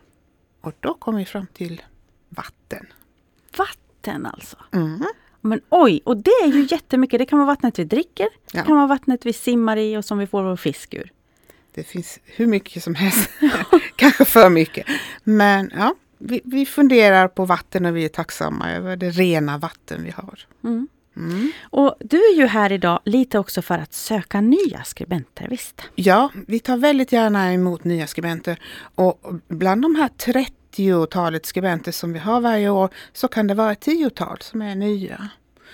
Och 0.60 0.72
då 0.80 0.94
kom 0.94 1.16
vi 1.16 1.24
fram 1.24 1.46
till 1.46 1.82
vatten. 2.28 2.86
Vatten 3.58 4.26
alltså? 4.26 4.56
Mm. 4.72 5.04
Men 5.44 5.60
oj, 5.68 6.00
och 6.04 6.16
det 6.16 6.30
är 6.30 6.46
ju 6.46 6.66
jättemycket. 6.70 7.18
Det 7.18 7.26
kan 7.26 7.38
vara 7.38 7.46
vattnet 7.46 7.78
vi 7.78 7.84
dricker, 7.84 8.28
ja. 8.52 8.60
det 8.60 8.66
kan 8.66 8.76
vara 8.76 8.86
vattnet 8.86 9.26
vi 9.26 9.32
simmar 9.32 9.76
i 9.76 9.96
och 9.96 10.04
som 10.04 10.18
vi 10.18 10.26
får 10.26 10.42
vår 10.42 10.56
fisk 10.56 10.94
ur. 10.94 11.12
Det 11.74 11.82
finns 11.82 12.18
hur 12.24 12.46
mycket 12.46 12.82
som 12.82 12.94
helst, 12.94 13.30
kanske 13.96 14.24
för 14.24 14.50
mycket. 14.50 14.86
Men 15.24 15.72
ja, 15.74 15.94
vi, 16.18 16.40
vi, 16.44 16.66
funderar 16.66 17.28
på 17.28 17.44
vatten 17.44 17.86
och 17.86 17.96
vi 17.96 18.04
är 18.04 18.08
tacksamma 18.08 18.72
över 18.72 18.96
det 18.96 19.10
rena 19.10 19.58
vatten 19.58 20.04
vi 20.04 20.10
har. 20.10 20.38
Mm. 20.64 20.88
Mm. 21.16 21.52
Och 21.62 21.94
du 22.00 22.16
är 22.16 22.36
ju 22.36 22.46
här 22.46 22.72
idag 22.72 23.00
lite 23.04 23.38
också 23.38 23.62
för 23.62 23.78
att 23.78 23.92
söka 23.92 24.40
nya 24.40 24.84
skribenter, 24.84 25.48
visst? 25.48 25.82
Ja, 25.94 26.30
vi 26.46 26.58
tar 26.58 26.76
väldigt 26.76 27.12
gärna 27.12 27.52
emot 27.52 27.84
nya 27.84 28.06
skribenter. 28.06 28.60
Och 28.94 29.20
bland 29.48 29.82
de 29.82 29.94
här 29.94 30.08
30 30.08 30.52
tiotalet 30.72 31.46
skribenter 31.46 31.92
som 31.92 32.12
vi 32.12 32.18
har 32.18 32.40
varje 32.40 32.70
år 32.70 32.88
så 33.12 33.28
kan 33.28 33.46
det 33.46 33.54
vara 33.54 33.72
ett 33.72 33.80
tiotal 33.80 34.38
som 34.40 34.62
är 34.62 34.74
nya. 34.74 35.28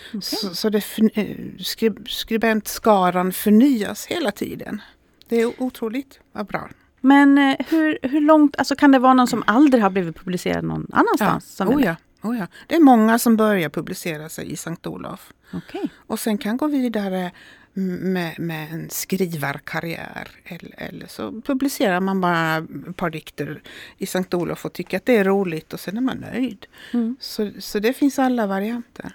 Okay. 0.08 0.20
Så, 0.20 0.54
så 0.54 0.68
det, 0.68 0.84
eh, 1.14 1.36
skrib, 1.58 2.08
skribentskaran 2.08 3.32
förnyas 3.32 4.06
hela 4.06 4.30
tiden. 4.30 4.82
Det 5.28 5.40
är 5.40 5.62
otroligt 5.62 6.20
vad 6.32 6.46
bra. 6.46 6.68
Men 7.00 7.38
eh, 7.38 7.56
hur, 7.68 7.98
hur 8.02 8.20
långt, 8.20 8.56
alltså 8.56 8.76
kan 8.76 8.92
det 8.92 8.98
vara 8.98 9.14
någon 9.14 9.26
som 9.26 9.42
aldrig 9.46 9.82
har 9.82 9.90
blivit 9.90 10.16
publicerad 10.16 10.64
någon 10.64 10.86
annanstans? 10.92 11.56
Ja, 11.58 11.66
oh 11.66 11.84
ja, 11.84 11.96
oh 12.22 12.38
ja. 12.38 12.46
Det 12.66 12.74
är 12.74 12.80
många 12.80 13.18
som 13.18 13.36
börjar 13.36 13.68
publicera 13.68 14.28
sig 14.28 14.52
i 14.52 14.56
Sankt 14.56 14.86
Olof. 14.86 15.32
Okay. 15.52 15.88
Och 16.06 16.20
sen 16.20 16.38
kan 16.38 16.56
gå 16.56 16.66
vidare 16.66 17.32
med, 17.78 18.38
med 18.38 18.72
en 18.72 18.90
skrivarkarriär. 18.90 20.28
Eller, 20.44 20.74
eller 20.76 21.06
så 21.06 21.40
publicerar 21.40 22.00
man 22.00 22.20
bara 22.20 22.56
ett 22.88 22.96
par 22.96 23.10
dikter 23.10 23.62
i 23.98 24.06
Sankt 24.06 24.34
Olof 24.34 24.64
och 24.64 24.72
tycker 24.72 24.96
att 24.96 25.06
det 25.06 25.16
är 25.16 25.24
roligt 25.24 25.72
och 25.72 25.80
sen 25.80 25.96
är 25.96 26.00
man 26.00 26.16
nöjd. 26.16 26.66
Mm. 26.92 27.16
Så, 27.20 27.50
så 27.58 27.78
det 27.78 27.92
finns 27.92 28.18
alla 28.18 28.46
varianter. 28.46 29.12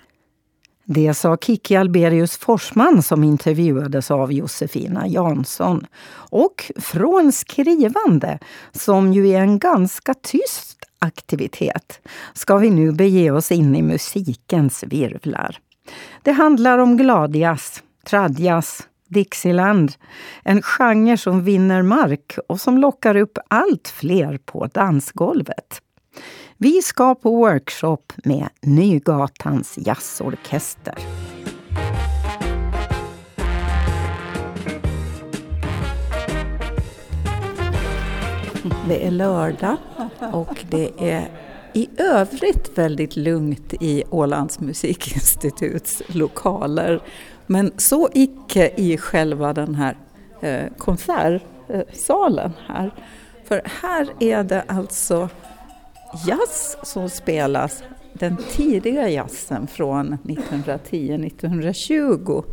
Det 0.85 1.13
sa 1.13 1.37
Kiki 1.37 1.75
Alberius 1.75 2.37
Forsman 2.37 3.03
som 3.03 3.23
intervjuades 3.23 4.11
av 4.11 4.33
Josefina 4.33 5.07
Jansson. 5.07 5.85
Och 6.13 6.71
från 6.77 7.31
skrivande, 7.31 8.39
som 8.71 9.13
ju 9.13 9.29
är 9.29 9.39
en 9.39 9.59
ganska 9.59 10.13
tyst 10.13 10.83
aktivitet, 10.99 11.99
ska 12.33 12.57
vi 12.57 12.69
nu 12.69 12.91
bege 12.91 13.31
oss 13.31 13.51
in 13.51 13.75
i 13.75 13.81
musikens 13.81 14.83
virvlar. 14.83 15.59
Det 16.21 16.31
handlar 16.31 16.77
om 16.77 16.97
gladjazz, 16.97 17.83
tradjazz, 18.05 18.81
Dixieland. 19.07 19.93
En 20.43 20.61
genre 20.61 21.17
som 21.17 21.43
vinner 21.43 21.81
mark 21.81 22.37
och 22.47 22.61
som 22.61 22.77
lockar 22.77 23.15
upp 23.15 23.37
allt 23.47 23.87
fler 23.87 24.37
på 24.37 24.67
dansgolvet. 24.67 25.81
Vi 26.57 26.81
ska 26.81 27.15
på 27.15 27.31
workshop 27.31 28.13
med 28.23 28.49
Nygatans 28.61 29.73
jazzorkester. 29.77 30.95
Det 38.87 39.07
är 39.07 39.11
lördag 39.11 39.77
och 40.31 40.65
det 40.69 40.91
är 40.97 41.29
i 41.73 41.89
övrigt 41.97 42.77
väldigt 42.77 43.15
lugnt 43.15 43.73
i 43.79 44.03
Ålands 44.09 44.59
musikinstituts 44.59 46.01
lokaler. 46.07 47.01
Men 47.47 47.71
så 47.77 48.09
icke 48.13 48.71
i 48.75 48.97
själva 48.97 49.53
den 49.53 49.75
här 49.75 49.97
eh, 50.41 50.65
konsertsalen 50.77 52.51
här. 52.67 52.91
För 53.43 53.61
här 53.81 54.07
är 54.19 54.43
det 54.43 54.63
alltså 54.67 55.29
jazz 56.27 56.77
som 56.83 57.09
spelas, 57.09 57.83
den 58.13 58.37
tidiga 58.51 59.09
jazzen 59.09 59.67
från 59.67 60.17
1910-1920. 60.23 62.43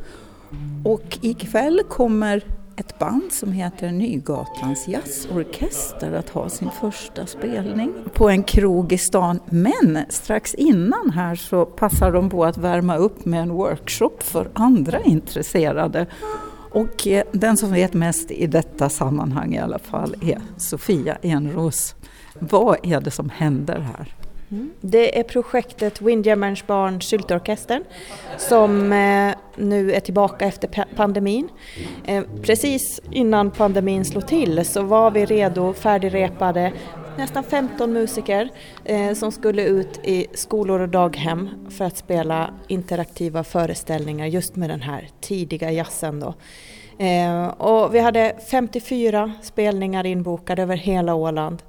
Och 0.85 1.18
ikväll 1.20 1.82
kommer 1.88 2.44
ett 2.81 2.99
band 2.99 3.33
som 3.33 3.53
heter 3.53 3.91
Nygatans 3.93 4.89
jazzorkester 4.89 6.13
att 6.13 6.29
ha 6.29 6.49
sin 6.49 6.71
första 6.71 7.27
spelning 7.27 7.95
på 8.15 8.29
en 8.29 8.43
krog 8.43 8.93
i 8.93 8.99
stan. 8.99 9.41
Men 9.47 10.05
strax 10.09 10.55
innan 10.55 11.11
här 11.11 11.35
så 11.35 11.65
passar 11.65 12.13
de 12.13 12.31
på 12.31 12.45
att 12.45 12.59
värma 12.59 12.97
upp 12.97 13.25
med 13.25 13.43
en 13.43 13.51
workshop 13.53 14.17
för 14.21 14.51
andra 14.53 15.01
intresserade. 15.01 16.07
Och 16.73 17.07
eh, 17.07 17.25
den 17.33 17.57
som 17.57 17.73
vet 17.73 17.95
mest 17.95 18.31
i 18.31 18.47
detta 18.47 18.89
sammanhang 18.89 19.55
i 19.55 19.59
alla 19.59 19.79
fall 19.79 20.15
är 20.21 20.39
Sofia 20.57 21.19
Enros. 21.23 21.95
Vad 22.39 22.77
är 22.83 23.01
det 23.01 23.11
som 23.11 23.31
händer 23.31 23.79
här? 23.81 24.20
Mm. 24.52 24.71
Det 24.80 25.19
är 25.19 25.23
projektet 25.23 26.02
Windjammerns 26.02 26.66
barn 26.66 27.02
syltorkestern 27.02 27.85
som 28.38 28.92
eh, 28.92 29.35
nu 29.57 29.92
är 29.92 30.00
tillbaka 30.00 30.47
efter 30.47 30.85
pandemin. 30.97 31.49
Eh, 32.04 32.25
precis 32.42 33.00
innan 33.11 33.50
pandemin 33.50 34.04
slog 34.04 34.26
till 34.26 34.64
så 34.64 34.83
var 34.83 35.11
vi 35.11 35.26
redo, 35.26 35.73
färdigrepade, 35.73 36.73
nästan 37.16 37.45
15 37.45 37.92
musiker 37.92 38.49
eh, 38.85 39.12
som 39.14 39.33
skulle 39.33 39.64
ut 39.64 40.00
i 40.04 40.26
skolor 40.35 40.80
och 40.80 40.88
daghem 40.88 41.49
för 41.71 41.85
att 41.85 41.97
spela 41.97 42.54
interaktiva 42.69 43.45
föreställningar 43.45 44.26
just 44.26 44.57
med 44.57 44.71
den 44.71 44.83
här 44.83 45.09
tidiga 45.21 45.71
jazzen. 45.71 46.21
Då. 46.21 46.35
Eh, 47.04 47.47
och 47.47 47.95
vi 47.95 47.99
hade 47.99 48.37
54 48.50 49.33
spelningar 49.42 50.07
inbokade 50.07 50.62
över 50.62 50.76
hela 50.76 51.14
Åland 51.14 51.62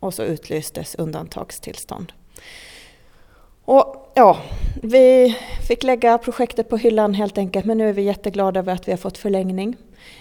och 0.00 0.14
så 0.14 0.22
utlystes 0.22 0.94
undantagstillstånd. 0.94 2.12
Och 3.64 4.12
ja, 4.14 4.38
vi 4.82 5.36
fick 5.68 5.82
lägga 5.82 6.18
projektet 6.18 6.68
på 6.68 6.76
hyllan 6.76 7.14
helt 7.14 7.38
enkelt 7.38 7.64
men 7.66 7.78
nu 7.78 7.88
är 7.88 7.92
vi 7.92 8.02
jätteglada 8.02 8.60
över 8.60 8.72
att 8.72 8.88
vi 8.88 8.92
har 8.92 8.96
fått 8.96 9.18
förlängning 9.18 9.76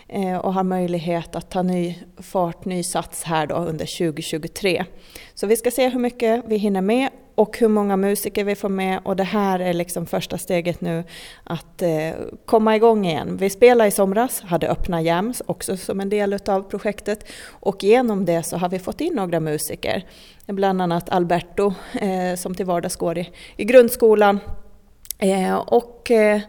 eh, 0.08 0.38
och 0.38 0.54
har 0.54 0.64
möjlighet 0.64 1.36
att 1.36 1.50
ta 1.50 1.62
ny 1.62 1.98
fart, 2.18 2.66
ny 2.66 2.84
sats 2.84 3.24
här 3.24 3.48
då 3.48 3.56
under 3.56 3.98
2023. 3.98 4.86
Så 5.34 5.48
vi 5.48 5.56
ska 5.56 5.72
se 5.72 5.90
hur 5.90 6.00
mycket 6.00 6.44
vi 6.48 6.58
hinner 6.58 6.82
med 6.82 7.10
och 7.36 7.58
hur 7.58 7.68
många 7.68 7.98
musiker 7.98 8.44
vi 8.44 8.56
får 8.56 8.70
med 8.70 9.00
och 9.04 9.16
det 9.16 9.24
här 9.24 9.60
är 9.60 9.74
liksom 9.74 10.06
första 10.06 10.38
steget 10.38 10.82
nu 10.82 11.04
att 11.44 11.82
eh, 11.82 12.12
komma 12.46 12.76
igång 12.76 13.06
igen. 13.06 13.38
Vi 13.38 13.50
spelade 13.50 13.88
i 13.88 13.92
somras, 13.92 14.42
hade 14.42 14.68
öppna 14.70 15.02
jams 15.02 15.42
också 15.46 15.78
som 15.78 16.00
en 16.00 16.10
del 16.10 16.40
av 16.48 16.62
projektet 16.62 17.26
och 17.48 17.84
genom 17.84 18.26
det 18.26 18.44
så 18.44 18.58
har 18.58 18.70
vi 18.70 18.80
fått 18.80 19.02
in 19.02 19.14
några 19.14 19.40
musiker. 19.40 20.06
Bland 20.46 20.82
annat 20.82 21.10
Alberto 21.10 21.74
eh, 21.94 22.36
som 22.36 22.56
till 22.56 22.66
vardags 22.66 22.96
går 22.96 23.18
i, 23.18 23.30
i 23.56 23.66
grundskolan 23.66 24.40
eh, 25.20 25.56
och 25.56 26.12
eh, 26.12 26.42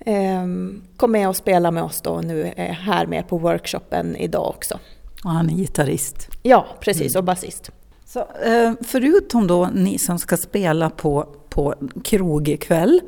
ehm, 0.00 0.82
kom 0.96 1.12
med 1.12 1.28
och 1.28 1.36
spelade 1.36 1.74
med 1.74 1.82
oss 1.82 2.00
då 2.00 2.10
och 2.10 2.24
nu 2.24 2.52
är 2.56 2.72
här 2.72 3.06
med 3.06 3.28
på 3.28 3.38
workshopen 3.38 4.16
idag 4.16 4.48
också. 4.48 4.78
Och 5.24 5.30
han 5.30 5.50
är 5.50 5.54
gitarrist? 5.54 6.28
Ja, 6.42 6.66
precis, 6.80 7.16
och 7.16 7.24
basist. 7.24 7.70
Så, 8.08 8.20
eh, 8.20 8.72
förutom 8.80 9.46
då 9.46 9.68
ni 9.72 9.98
som 9.98 10.18
ska 10.18 10.36
spela 10.36 10.90
på, 10.90 11.28
på 11.48 11.74
krog 12.04 12.48
ikväll, 12.48 13.00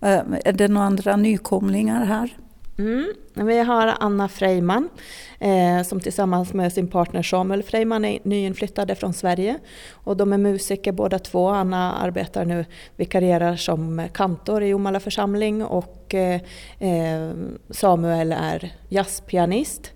eh, 0.00 0.20
är 0.44 0.52
det 0.52 0.68
några 0.68 0.86
andra 0.86 1.16
nykomlingar 1.16 2.04
här? 2.04 2.36
Mm. 2.78 3.12
Vi 3.34 3.58
har 3.58 3.94
Anna 4.00 4.28
Freiman 4.28 4.88
eh, 5.38 5.82
som 5.82 6.00
tillsammans 6.00 6.52
med 6.52 6.72
sin 6.72 6.88
partner 6.88 7.22
Samuel 7.22 7.62
Freiman 7.62 8.04
är 8.04 8.18
nyinflyttade 8.22 8.94
från 8.94 9.14
Sverige. 9.14 9.58
Och 9.92 10.16
de 10.16 10.32
är 10.32 10.38
musiker 10.38 10.92
båda 10.92 11.18
två. 11.18 11.48
Anna 11.48 11.92
arbetar 11.92 12.44
nu, 12.44 12.64
vikarierar 12.96 13.56
som 13.56 14.08
kantor 14.14 14.62
i 14.62 14.66
Jomala 14.66 15.00
församling 15.00 15.64
och 15.64 16.14
eh, 16.14 16.40
eh, 16.78 17.30
Samuel 17.70 18.32
är 18.32 18.72
jazzpianist 18.88 19.92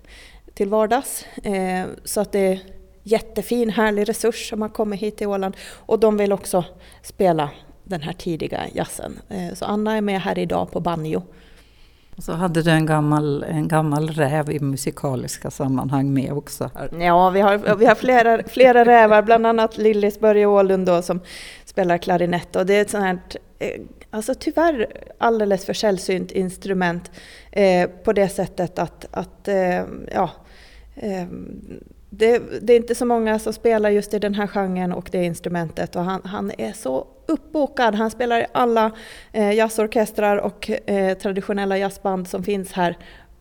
till 0.53 0.69
vardags. 0.69 1.25
Eh, 1.43 1.85
så 2.03 2.21
att 2.21 2.31
det 2.31 2.59
jättefin, 3.03 3.69
härlig 3.69 4.09
resurs 4.09 4.49
som 4.49 4.61
har 4.61 4.69
kommit 4.69 4.99
hit 4.99 5.17
till 5.17 5.27
Åland. 5.27 5.57
Och 5.73 5.99
de 5.99 6.17
vill 6.17 6.33
också 6.33 6.65
spela 7.01 7.49
den 7.83 8.01
här 8.01 8.13
tidiga 8.13 8.61
jazzen. 8.73 9.19
Eh, 9.29 9.53
så 9.53 9.65
Anna 9.65 9.97
är 9.97 10.01
med 10.01 10.21
här 10.21 10.39
idag 10.39 10.71
på 10.71 10.79
banjo. 10.79 11.23
Och 12.15 12.23
så 12.23 12.31
hade 12.31 12.61
du 12.61 12.71
en 12.71 12.85
gammal, 12.85 13.43
en 13.43 13.67
gammal 13.67 14.09
räv 14.09 14.51
i 14.51 14.59
musikaliska 14.59 15.51
sammanhang 15.51 16.13
med 16.13 16.33
också 16.33 16.69
här. 16.75 16.89
Ja, 17.05 17.29
vi 17.29 17.41
har, 17.41 17.75
vi 17.75 17.85
har 17.85 17.95
flera, 17.95 18.43
flera 18.47 18.85
rävar, 18.85 19.21
bland 19.21 19.47
annat 19.47 19.77
Lillis 19.77 20.19
Börje 20.19 20.45
Ålund 20.45 20.85
då, 20.85 21.01
som 21.01 21.19
spelar 21.65 21.97
klarinett. 21.97 22.55
Och 22.55 22.65
det 22.65 22.73
är 22.73 22.81
ett 22.81 22.89
sånt 22.89 23.03
här, 23.03 23.19
eh, 23.59 23.81
alltså 24.09 24.33
tyvärr 24.39 24.87
alldeles 25.17 25.65
för 25.65 25.73
sällsynt 25.73 26.31
instrument 26.31 27.11
eh, 27.51 27.89
på 27.89 28.13
det 28.13 28.29
sättet 28.29 28.79
att, 28.79 29.05
att 29.11 29.47
eh, 29.47 29.83
ja, 30.13 30.29
eh, 30.95 31.27
det, 32.17 32.41
det, 32.61 32.73
är 32.73 32.77
inte 32.77 32.95
så 32.95 33.05
många 33.05 33.39
som 33.39 33.53
spelar 33.53 33.89
just 33.89 34.13
i 34.13 34.19
den 34.19 34.33
här 34.33 34.47
genren 34.47 34.91
och 34.91 35.09
det 35.11 35.23
instrumentet 35.25 35.95
och 35.95 36.03
han, 36.03 36.21
han 36.23 36.51
är 36.57 36.73
så 36.73 37.07
uppbokad. 37.27 37.95
Han 37.95 38.11
spelar 38.11 38.41
i 38.41 38.45
alla 38.51 38.91
eh, 39.31 39.51
jazzorkestrar 39.51 40.37
och 40.37 40.69
eh, 40.89 41.17
traditionella 41.17 41.77
jazzband 41.77 42.27
som 42.27 42.43
finns 42.43 42.71
här 42.71 42.97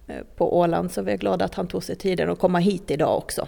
eh, 0.06 0.16
på 0.36 0.58
Åland 0.58 0.92
så 0.92 1.02
vi 1.02 1.12
är 1.12 1.16
glada 1.16 1.44
att 1.44 1.54
han 1.54 1.66
tog 1.66 1.84
sig 1.84 1.96
tiden 1.96 2.30
att 2.30 2.38
komma 2.38 2.58
hit 2.58 2.90
idag 2.90 3.18
också. 3.18 3.46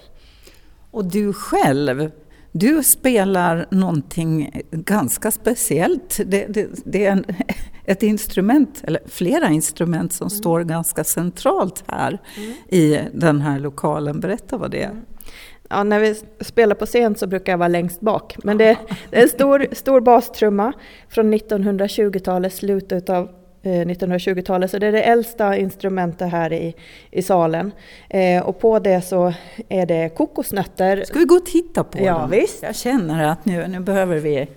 Och 0.91 1.05
du 1.05 1.33
själv, 1.33 2.11
du 2.53 2.83
spelar 2.83 3.67
någonting 3.71 4.63
ganska 4.71 5.31
speciellt. 5.31 6.21
Det, 6.27 6.47
det, 6.47 6.69
det 6.85 7.07
är 7.07 7.13
en, 7.13 7.25
ett 7.85 8.03
instrument, 8.03 8.83
eller 8.85 9.01
flera 9.07 9.49
instrument 9.49 10.13
som 10.13 10.27
mm. 10.27 10.39
står 10.39 10.61
ganska 10.61 11.05
centralt 11.05 11.85
här 11.87 12.19
mm. 12.37 12.53
i 12.69 13.01
den 13.13 13.41
här 13.41 13.59
lokalen. 13.59 14.21
Berätta 14.21 14.57
vad 14.57 14.71
det 14.71 14.83
är. 14.83 14.91
Mm. 14.91 15.05
Ja, 15.75 15.83
när 15.83 16.01
vi 16.01 16.15
spelar 16.41 16.75
på 16.75 16.87
scen 16.87 17.15
så 17.15 17.27
brukar 17.27 17.53
jag 17.53 17.59
vara 17.59 17.69
längst 17.69 18.01
bak. 18.01 18.37
Men 18.45 18.59
det, 18.59 18.79
det 19.11 19.19
är 19.19 19.23
en 19.23 19.29
stor, 19.29 19.67
stor 19.73 20.01
bastrumma 20.01 20.73
från 21.09 21.35
1920-talet, 21.35 22.53
slutet 22.53 23.11
av 23.11 23.29
1920-talet, 23.63 24.71
eh, 24.71 24.73
så 24.73 24.79
det 24.79 24.87
är 24.87 24.93
det 24.93 25.03
äldsta 25.03 25.57
instrumentet 25.57 26.31
här 26.31 26.53
i, 26.53 26.75
i 27.11 27.23
salen. 27.23 27.73
Eh, 28.09 28.43
och 28.43 28.61
på 28.61 28.79
det 28.79 29.01
så 29.01 29.35
är 29.69 29.87
det 29.87 30.09
kokosnötter. 30.17 31.05
Ska 31.05 31.19
vi 31.19 31.25
gå 31.25 31.35
och 31.35 31.47
titta 31.47 31.85
på 31.85 31.99
ja, 31.99 32.19
dem? 32.19 32.31
Visst. 32.31 32.63
Jag 32.63 32.77
känner 32.77 33.29
att 33.29 33.45
nu, 33.45 33.67
nu 33.67 33.81
behöver 33.81 34.17
vi 34.17 34.49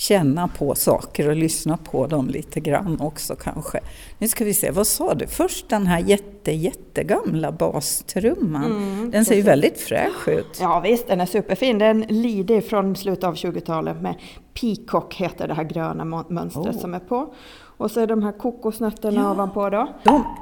känna 0.00 0.48
på 0.48 0.74
saker 0.74 1.28
och 1.28 1.36
lyssna 1.36 1.76
på 1.76 2.06
dem 2.06 2.28
lite 2.28 2.60
grann 2.60 3.00
också 3.00 3.34
kanske. 3.34 3.80
Nu 4.18 4.28
ska 4.28 4.44
vi 4.44 4.54
se, 4.54 4.70
vad 4.70 4.86
sa 4.86 5.14
du? 5.14 5.26
Först 5.26 5.68
den 5.68 5.86
här 5.86 5.98
jätte, 5.98 6.52
jättegamla 6.52 7.52
bastrumman. 7.52 8.64
Mm, 8.64 9.10
den 9.10 9.24
ser 9.24 9.34
ju 9.34 9.42
väldigt 9.42 9.80
fräsch 9.80 10.28
ut. 10.28 10.58
Ja 10.60 10.80
visst, 10.80 11.06
den 11.06 11.20
är 11.20 11.26
superfin. 11.26 11.78
Det 11.78 11.86
är 11.86 11.90
en 11.90 12.00
Lidi 12.00 12.60
från 12.60 12.96
slutet 12.96 13.24
av 13.24 13.34
20-talet 13.34 14.00
med 14.00 14.14
Peacock 14.60 15.14
heter 15.14 15.48
det 15.48 15.54
här 15.54 15.64
gröna 15.64 16.04
mönstret 16.28 16.74
oh. 16.74 16.80
som 16.80 16.94
är 16.94 16.98
på. 16.98 17.34
Och 17.76 17.90
så 17.90 18.00
är 18.00 18.06
de 18.06 18.22
här 18.22 18.32
kokosnötterna 18.32 19.20
ja. 19.20 19.30
ovanpå 19.30 19.70
då. 19.70 19.88
De, 20.04 20.24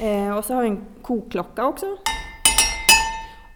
Eh, 0.00 0.36
och 0.36 0.44
så 0.44 0.54
har 0.54 0.62
vi 0.62 0.68
en 0.68 0.84
kokklocka 1.02 1.66
också. 1.66 1.86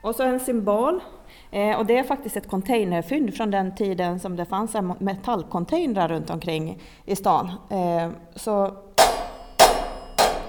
Och 0.02 0.14
så 0.14 0.22
en 0.22 0.40
symbol. 0.40 1.00
Eh, 1.50 1.78
och 1.78 1.86
det 1.86 1.98
är 1.98 2.02
faktiskt 2.02 2.36
ett 2.36 2.48
containerfynd 2.48 3.34
från 3.34 3.50
den 3.50 3.74
tiden 3.74 4.20
som 4.20 4.36
det 4.36 4.44
fanns 4.44 4.76
metallcontainrar 4.98 6.08
runt 6.08 6.30
omkring 6.30 6.78
i 7.04 7.16
stan. 7.16 7.50
Eh, 7.70 8.10
så 8.34 8.76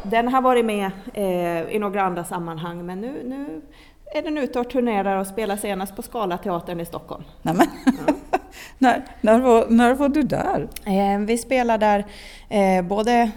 den 0.04 0.28
har 0.28 0.42
varit 0.42 0.66
med 0.66 0.92
eh, 1.14 1.76
i 1.76 1.80
några 1.80 2.02
andra 2.02 2.24
sammanhang 2.24 2.86
men 2.86 3.02
nu, 3.02 3.24
nu 3.26 3.62
är 4.16 4.22
den 4.22 4.38
ute 4.38 4.60
och 4.60 4.70
turnerar 4.70 5.18
och 5.18 5.28
spelar 5.28 5.58
senast 5.58 5.96
på 5.96 6.02
Scalateatern 6.02 6.80
i 6.80 6.86
Stockholm. 6.86 7.24
Nämen. 7.42 7.68
Ja. 7.86 8.14
när, 8.78 9.06
när, 9.22 9.40
var, 9.40 9.66
när 9.70 9.94
var 9.94 10.10
du 10.10 10.24
där? 10.24 10.68
Eh, 10.86 11.20
vi 11.20 11.38
spelade 11.38 11.86
där 11.86 12.06
eh, 12.50 12.86
både 12.86 13.32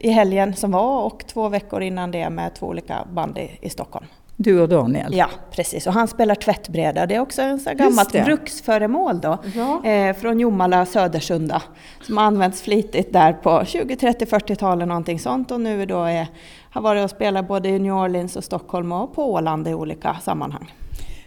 i 0.00 0.10
helgen 0.10 0.54
som 0.54 0.70
var 0.70 1.02
och 1.02 1.26
två 1.26 1.48
veckor 1.48 1.82
innan 1.82 2.10
det 2.10 2.30
med 2.30 2.54
två 2.54 2.66
olika 2.66 3.06
band 3.12 3.38
i, 3.38 3.58
i 3.60 3.70
Stockholm. 3.70 4.06
Du 4.40 4.60
och 4.60 4.68
Daniel? 4.68 5.14
Ja, 5.16 5.30
precis. 5.50 5.86
Och 5.86 5.92
han 5.92 6.08
spelar 6.08 6.34
tvättbräda. 6.34 7.06
Det 7.06 7.14
är 7.14 7.20
också 7.20 7.42
en 7.42 7.60
sån 7.60 7.76
gammalt 7.76 8.12
bruksföremål 8.12 9.20
då. 9.20 9.38
Ja. 9.54 9.84
Eh, 9.84 10.16
från 10.16 10.40
Jomala, 10.40 10.86
Södersunda. 10.86 11.62
Som 12.02 12.18
använts 12.18 12.62
flitigt 12.62 13.12
där 13.12 13.32
på 13.32 13.64
20, 13.64 13.96
30, 13.96 14.24
40-talet 14.24 14.88
någonting 14.88 15.18
sånt. 15.18 15.50
Och 15.50 15.60
nu 15.60 15.86
då 15.86 16.04
är, 16.04 16.26
har 16.70 16.80
varit 16.80 17.04
och 17.04 17.10
spelat 17.10 17.48
både 17.48 17.68
i 17.68 17.78
New 17.78 17.92
Orleans 17.92 18.36
och 18.36 18.44
Stockholm 18.44 18.92
och 18.92 19.14
på 19.14 19.32
Åland 19.32 19.68
i 19.68 19.74
olika 19.74 20.16
sammanhang. 20.22 20.74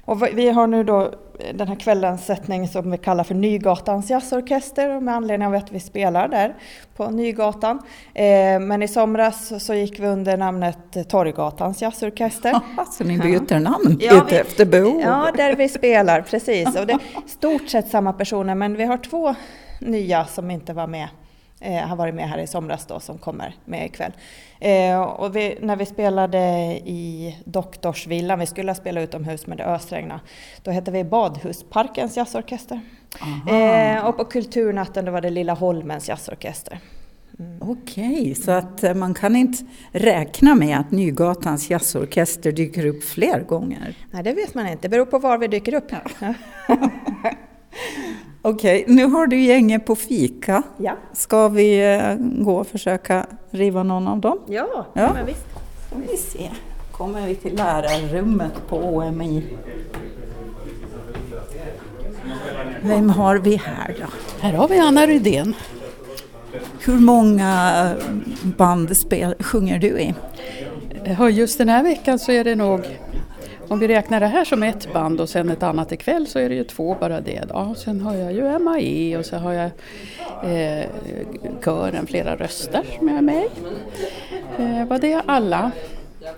Och 0.05 0.23
vi 0.33 0.49
har 0.49 0.67
nu 0.67 0.83
då 0.83 1.11
den 1.53 1.67
här 1.67 1.75
kvällens 1.75 2.25
sättning 2.25 2.67
som 2.67 2.91
vi 2.91 2.97
kallar 2.97 3.23
för 3.23 3.35
Nygatans 3.35 4.09
jazzorkester 4.09 4.99
med 4.99 5.15
anledning 5.15 5.47
av 5.47 5.53
att 5.53 5.71
vi 5.71 5.79
spelar 5.79 6.27
där 6.27 6.55
på 6.95 7.09
Nygatan. 7.09 7.79
Eh, 8.13 8.59
men 8.59 8.81
i 8.81 8.87
somras 8.87 9.65
så 9.65 9.73
gick 9.73 9.99
vi 9.99 10.07
under 10.07 10.37
namnet 10.37 11.09
Torggatans 11.09 11.81
jazzorkester. 11.81 12.59
så 12.91 13.03
ni 13.03 13.17
byter 13.17 13.59
namn 13.59 13.97
ja, 14.01 14.25
vi, 14.29 14.35
efter 14.35 14.65
behov? 14.65 15.01
Ja, 15.01 15.31
där 15.35 15.55
vi 15.55 15.69
spelar, 15.69 16.21
precis. 16.21 16.75
Och 16.75 16.87
det 16.87 16.93
är 16.93 17.27
stort 17.27 17.69
sett 17.69 17.89
samma 17.89 18.13
personer 18.13 18.55
men 18.55 18.75
vi 18.75 18.83
har 18.83 18.97
två 18.97 19.35
nya 19.79 20.25
som 20.25 20.51
inte 20.51 20.73
var 20.73 20.87
med 20.87 21.07
eh, 21.62 21.88
har 21.88 21.95
varit 21.95 22.15
med 22.15 22.30
här 22.30 22.38
i 22.38 22.47
somras 22.47 22.86
då 22.86 23.00
som 23.00 23.17
kommer 23.17 23.56
med 23.65 23.86
ikväll. 23.86 24.12
Eh, 24.60 25.02
och 25.02 25.36
vi, 25.36 25.58
när 25.62 25.76
vi 25.76 25.86
spelade 25.86 26.39
i 26.86 27.38
Doktorsvillan, 27.45 28.39
vi 28.39 28.45
skulle 28.45 28.76
spela 28.76 29.02
utomhus 29.02 29.47
men 29.47 29.58
det 29.58 29.65
ösregnade, 29.65 30.21
då 30.63 30.71
hette 30.71 30.91
vi 30.91 31.04
Badhusparkens 31.04 32.17
jazzorkester. 32.17 32.82
Eh, 33.50 34.06
och 34.06 34.17
på 34.17 34.26
Kulturnatten 34.26 35.06
då 35.06 35.12
var 35.12 35.21
det 35.21 35.30
Lilla 35.30 35.54
Holmens 35.54 36.10
jazzorkester. 36.10 36.80
Mm. 37.39 37.58
Okej, 37.62 38.36
så 38.36 38.52
att 38.52 38.84
eh, 38.84 38.93
man 38.93 39.13
kan 39.13 39.36
inte 39.36 39.65
räkna 39.91 40.56
med 40.56 40.80
att 40.80 40.91
Nygatans 40.91 41.69
jazzorkester 41.69 42.52
dyker 42.52 42.86
upp 42.86 43.04
fler 43.04 43.39
gånger? 43.39 43.95
Nej, 44.12 44.24
det 44.24 44.34
vet 44.34 44.54
man 44.54 44.67
inte. 44.67 44.82
Det 44.82 44.89
beror 44.89 45.06
på 45.06 45.19
var 45.19 45.38
vi 45.38 45.47
dyker 45.47 45.74
upp. 45.74 45.91
Ja. 46.19 46.34
Okej, 48.43 48.86
nu 48.88 49.06
har 49.06 49.27
du 49.27 49.41
gänget 49.41 49.86
på 49.86 49.95
fika. 49.95 50.63
Ja. 50.77 50.97
Ska 51.13 51.47
vi 51.47 51.93
eh, 51.95 52.15
gå 52.19 52.56
och 52.56 52.67
försöka 52.67 53.25
riva 53.51 53.84
någon 53.84 54.08
av 54.08 54.19
dem? 54.19 54.39
Ja, 54.47 54.86
ja. 54.93 55.13
men 55.13 55.25
visst. 55.25 55.45
Ska 55.88 55.95
vi 56.12 56.17
se. 56.17 56.49
Kommer 56.91 57.27
vi 57.27 57.36
till 57.36 57.56
lärarrummet 57.56 58.67
på 58.69 58.77
OMI. 58.77 59.43
Vem 62.82 63.10
har 63.10 63.36
vi 63.38 63.56
här 63.56 63.95
då? 63.99 64.06
Här 64.39 64.54
har 64.54 64.67
vi 64.67 64.80
Anna 64.80 65.08
Rydén. 65.08 65.56
Hur 66.80 66.99
många 66.99 67.95
bandspel 68.58 69.36
sjunger 69.39 69.80
du 69.80 69.99
i? 69.99 70.13
Just 71.32 71.58
den 71.58 71.69
här 71.69 71.84
veckan 71.84 72.19
så 72.19 72.32
är 72.32 72.43
det 72.43 72.56
nog 72.56 72.82
om 73.71 73.79
vi 73.79 73.88
räknar 73.88 74.19
det 74.19 74.27
här 74.27 74.45
som 74.45 74.63
ett 74.63 74.93
band 74.93 75.21
och 75.21 75.29
sen 75.29 75.49
ett 75.49 75.63
annat 75.63 75.91
ikväll 75.91 76.27
så 76.27 76.39
är 76.39 76.49
det 76.49 76.55
ju 76.55 76.63
två 76.63 76.97
bara 76.99 77.21
det. 77.21 77.43
Då. 77.49 77.75
Sen 77.77 78.01
har 78.01 78.15
jag 78.15 78.34
ju 78.34 78.60
MAE 78.60 79.17
och 79.17 79.25
så 79.25 79.38
har 79.38 79.53
jag 79.53 79.71
eh, 80.43 80.86
kören 81.65 82.07
Flera 82.07 82.36
röster 82.36 82.86
som 82.97 83.07
jag 83.07 83.17
är 83.17 83.21
med 83.21 83.43
i. 83.43 83.49
Eh, 84.62 84.88
var 84.88 84.99
det 84.99 85.21
alla? 85.25 85.71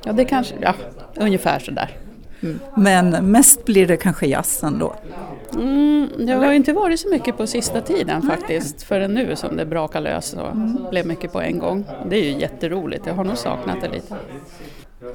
Ja, 0.04 0.14
det 0.14 0.26
kanske, 0.26 0.56
ja, 0.62 0.76
ungefär 1.16 1.60
sådär. 1.60 1.98
Mm. 2.44 2.60
Men 2.76 3.32
mest 3.32 3.66
blir 3.66 3.88
det 3.88 3.98
kanske 3.98 4.28
jazzen 4.28 4.80
då? 4.80 4.96
Mm, 5.54 6.10
det 6.18 6.34
har 6.34 6.54
inte 6.54 6.74
varit 6.74 7.00
så 7.00 7.10
mycket 7.10 7.38
på 7.38 7.48
sista 7.48 7.82
tiden 7.82 8.22
faktiskt 8.22 8.84
förrän 8.84 9.14
nu 9.14 9.36
som 9.36 9.58
det 9.58 9.66
brakar 9.66 10.02
lös 10.02 10.34
och 10.34 10.52
mm. 10.52 10.78
blev 10.90 11.08
mycket 11.08 11.32
på 11.32 11.42
en 11.42 11.60
gång. 11.60 11.86
Det 12.10 12.16
är 12.16 12.24
ju 12.24 12.40
jätteroligt, 12.40 13.08
jag 13.08 13.14
har 13.14 13.24
nog 13.24 13.38
saknat 13.38 13.82
det 13.82 13.90
lite. 13.90 14.16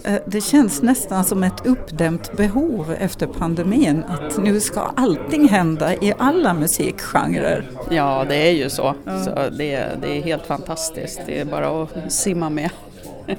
Eh, 0.05 0.19
det 0.27 0.41
känns 0.41 0.83
nästan 0.83 1.25
som 1.25 1.45
ett 1.45 1.67
uppdämt 1.67 2.37
behov 2.37 2.95
efter 2.99 3.27
pandemin 3.27 4.05
att 4.09 4.39
nu 4.39 4.61
ska 4.61 4.81
allting 4.81 5.49
hända 5.49 5.95
i 5.95 6.15
alla 6.19 6.55
musikgenrer. 6.55 7.71
Ja, 7.91 8.25
det 8.29 8.37
är 8.37 8.53
ju 8.53 8.71
så. 8.71 8.95
så 9.25 9.31
det, 9.51 9.89
det 10.03 10.19
är 10.19 10.23
helt 10.23 10.47
fantastiskt. 10.47 11.21
Det 11.27 11.41
är 11.41 11.45
bara 11.45 11.83
att 11.83 12.13
simma 12.13 12.51
med. 12.51 12.71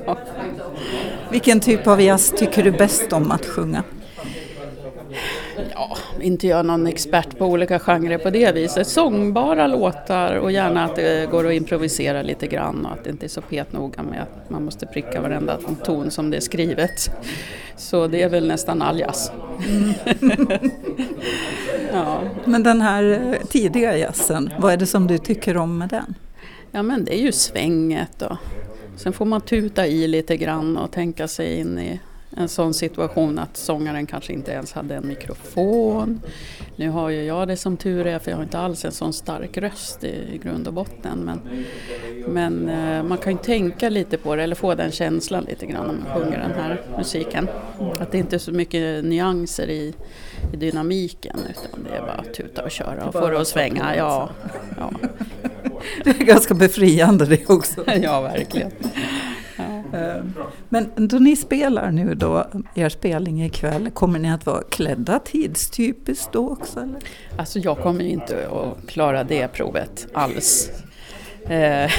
Ja. 0.06 0.18
Vilken 1.32 1.60
typ 1.60 1.88
av 1.88 2.02
jazz 2.02 2.34
tycker 2.38 2.64
du 2.64 2.72
bäst 2.72 3.14
om 3.14 3.32
att 3.32 3.46
sjunga? 3.46 3.84
ja, 5.74 5.98
inte 6.22 6.48
jag 6.48 6.66
någon 6.66 6.88
expert 6.88 7.38
på 7.38 7.46
olika 7.46 7.80
genrer 7.80 8.18
på 8.18 8.30
det 8.30 8.56
viset. 8.56 8.88
Sångbara 8.88 9.68
låtar 9.68 10.36
och 10.36 10.52
gärna 10.52 10.86
att 10.86 10.96
det 10.96 11.32
går 11.32 11.48
att 11.48 11.54
improvisera 11.54 12.22
lite 12.22 12.48
grann 12.48 12.86
och 12.86 12.92
att 12.92 13.04
det 13.04 13.10
inte 13.10 13.26
är 13.26 13.28
så 13.28 13.42
petnoga 13.42 14.04
med 14.04 14.22
att 14.22 14.50
man 14.50 14.66
måste 14.66 14.86
pricka 14.86 15.22
varenda 15.22 15.58
ton 15.84 16.12
som 16.12 16.30
det 16.30 16.38
är 16.38 16.42
skrivet. 16.42 17.12
Så 17.76 18.08
det 18.08 18.22
är 18.22 18.30
väl 18.30 18.48
nästan 18.48 18.82
all 18.82 19.00
jazz. 19.00 19.32
Mm. 19.70 20.48
ja. 21.94 22.22
Men 22.46 22.64
den 22.64 22.82
här 22.82 23.38
tidiga 23.50 23.98
jazzen, 23.98 24.50
vad 24.60 24.74
är 24.74 24.78
det 24.78 24.86
som 24.86 25.08
du 25.08 25.18
tycker 25.18 25.58
om 25.58 25.78
med 25.78 25.90
den? 25.90 26.16
Ja 26.72 26.84
men 26.84 27.06
det 27.06 27.20
är 27.20 27.22
ju 27.22 27.32
svänget 27.32 28.22
och 28.22 28.38
sen 28.96 29.14
får 29.14 29.26
man 29.26 29.42
tuta 29.42 29.88
i 29.88 30.08
lite 30.08 30.38
grann 30.38 30.78
och 30.78 30.92
tänka 30.92 31.28
sig 31.28 31.60
in 31.60 31.80
i 31.80 32.00
en 32.38 32.50
sån 32.50 32.74
situation 32.74 33.40
att 33.40 33.58
sångaren 33.58 34.06
kanske 34.06 34.34
inte 34.34 34.52
ens 34.52 34.74
hade 34.74 34.96
en 34.96 35.08
mikrofon. 35.08 36.22
Nu 36.76 36.90
har 36.90 37.10
ju 37.10 37.24
jag 37.24 37.48
det 37.48 37.58
som 37.58 37.78
tur 37.78 38.08
är 38.08 38.20
för 38.20 38.32
jag 38.32 38.38
har 38.38 38.44
inte 38.44 38.60
alls 38.60 38.86
en 38.86 38.92
sån 38.92 39.14
stark 39.14 39.58
röst 39.58 40.04
i, 40.04 40.40
grund 40.44 40.68
och 40.68 40.74
botten. 40.74 41.20
Men, 41.20 41.66
men 42.28 42.70
eh, 42.70 43.04
man 43.04 43.18
kan 43.18 43.34
ju 43.34 43.40
tänka 43.40 43.90
lite 43.90 44.18
på 44.18 44.36
det 44.36 44.44
eller 44.44 44.56
få 44.56 44.76
den 44.76 44.92
känslan 44.92 45.44
lite 45.44 45.66
grann 45.66 45.88
när 45.88 45.94
man 45.94 46.22
sjunger 46.22 46.40
den 46.40 46.52
här 46.52 46.82
musiken. 46.98 47.48
Att 48.00 48.12
det 48.12 48.18
inte 48.18 48.36
är 48.36 48.40
så 48.40 48.52
mycket 48.52 49.06
nyanser 49.06 49.70
i, 49.70 49.94
i 50.54 50.58
dynamiken 50.58 51.38
utan 51.50 51.84
det 51.84 51.98
är 51.98 52.02
bara 52.02 52.12
att 52.12 52.34
tuta 52.34 52.64
och 52.64 52.72
köra 52.72 53.06
och 53.06 53.14
få 53.14 53.30
det 53.30 53.42
att 53.42 53.48
svänga. 53.48 53.96
Ja, 53.96 54.30
ja. 54.78 54.92
Det 56.04 56.10
är 56.10 56.26
ganska 56.26 56.54
befriande 56.54 57.26
det 57.26 57.50
också. 57.50 57.84
ja, 58.02 58.22
verkligen. 58.22 58.72
Eh, 60.20 60.44
men 60.70 60.92
då 60.96 61.18
ni 61.18 61.36
spelar 61.36 61.92
nu 61.92 62.16
då, 62.16 62.48
er 62.76 62.90
spelning 62.90 63.44
ikväll, 63.46 63.90
kommer 63.92 64.20
ni 64.20 64.32
att 64.32 64.46
vara 64.46 64.64
klädda 64.64 65.20
tidstypiskt 65.20 66.32
då 66.32 66.50
också? 66.50 66.80
Eller? 66.80 67.00
Alltså 67.38 67.60
jag 67.60 67.78
kommer 67.78 68.04
ju 68.04 68.10
inte 68.10 68.48
att 68.48 68.88
klara 68.88 69.24
det 69.24 69.48
provet 69.48 70.08
alls. 70.14 70.72
Eh, 71.50 71.92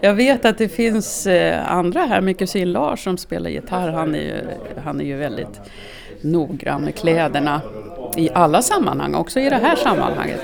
jag 0.00 0.14
vet 0.14 0.44
att 0.44 0.58
det 0.58 0.68
finns 0.68 1.26
eh, 1.26 1.72
andra 1.72 2.00
här, 2.00 2.20
min 2.20 2.34
kusin 2.34 2.72
Lars 2.72 3.04
som 3.04 3.18
spelar 3.18 3.50
gitarr, 3.50 3.88
han 3.88 4.14
är 4.14 4.20
ju, 4.20 4.40
han 4.84 5.00
är 5.00 5.04
ju 5.04 5.16
väldigt 5.16 5.60
noggrann 6.20 6.82
med 6.82 6.94
kläderna 6.94 7.60
i 8.16 8.30
alla 8.34 8.62
sammanhang, 8.62 9.14
också 9.14 9.40
i 9.40 9.50
det 9.50 9.56
här 9.56 9.76
sammanhanget. 9.76 10.40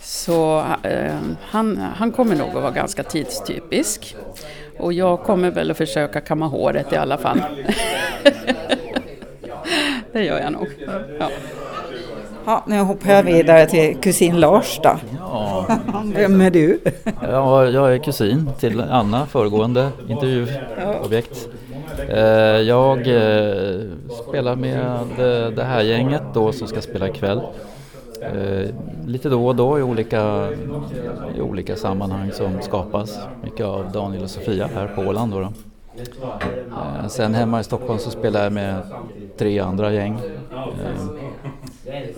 Så 0.00 0.64
eh, 0.82 1.14
han, 1.40 1.76
han 1.76 2.12
kommer 2.12 2.36
nog 2.36 2.48
att 2.48 2.54
vara 2.54 2.70
ganska 2.70 3.02
tidstypisk. 3.02 4.16
Och 4.78 4.92
jag 4.92 5.22
kommer 5.22 5.50
väl 5.50 5.70
att 5.70 5.76
försöka 5.76 6.20
kamma 6.20 6.46
håret 6.46 6.92
i 6.92 6.96
alla 6.96 7.18
fall. 7.18 7.40
det 10.12 10.24
gör 10.24 10.40
jag 10.40 10.52
nog. 10.52 10.66
Ja. 11.20 11.30
Ja, 12.46 12.64
nu 12.66 12.78
hoppar 12.78 13.12
jag 13.12 13.22
vidare 13.22 13.66
till 13.66 13.96
kusin 13.96 14.40
Lars 14.40 14.80
då. 14.82 14.96
Ja. 15.18 15.66
Vem 16.14 16.40
är 16.40 16.50
du? 16.50 16.80
Ja, 17.22 17.66
jag 17.66 17.94
är 17.94 17.98
kusin 17.98 18.50
till 18.58 18.80
Anna, 18.80 19.26
föregående 19.26 19.88
intervjuobjekt. 20.08 21.48
Eh, 22.08 22.20
jag 22.60 22.98
eh, 22.98 23.80
spelar 24.28 24.56
med 24.56 25.00
det 25.56 25.64
här 25.64 25.82
gänget 25.82 26.22
då 26.34 26.52
som 26.52 26.68
ska 26.68 26.80
spela 26.80 27.08
ikväll. 27.08 27.40
Eh, 28.22 28.68
lite 29.06 29.28
då 29.28 29.46
och 29.46 29.56
då 29.56 29.78
i 29.78 29.82
olika, 29.82 30.48
i 31.36 31.40
olika 31.40 31.76
sammanhang 31.76 32.32
som 32.32 32.62
skapas. 32.62 33.18
Mycket 33.42 33.66
av 33.66 33.92
Daniel 33.92 34.22
och 34.22 34.30
Sofia 34.30 34.68
här 34.74 34.88
på 34.88 35.02
Åland. 35.02 35.32
Då, 35.32 35.40
då. 35.40 35.52
Eh, 36.76 37.08
sen 37.08 37.34
hemma 37.34 37.60
i 37.60 37.64
Stockholm 37.64 37.98
så 37.98 38.10
spelar 38.10 38.42
jag 38.44 38.52
med 38.52 38.82
tre 39.38 39.58
andra 39.58 39.92
gäng. 39.92 40.20
Eh, 40.52 41.08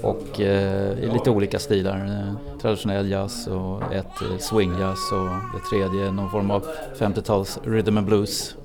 och 0.02 0.40
i 0.40 1.10
lite 1.12 1.30
olika 1.30 1.58
stilar. 1.58 2.34
Traditionell 2.62 3.10
jazz 3.10 3.46
och 3.46 3.94
ett 3.94 4.42
swingjazz 4.42 5.12
och 5.12 5.28
det 5.54 5.64
tredje 5.70 6.10
någon 6.10 6.30
form 6.30 6.50
av 6.50 6.64
50-tals 6.98 7.60
rhythm 7.64 7.98
and 7.98 8.06
blues 8.06 8.56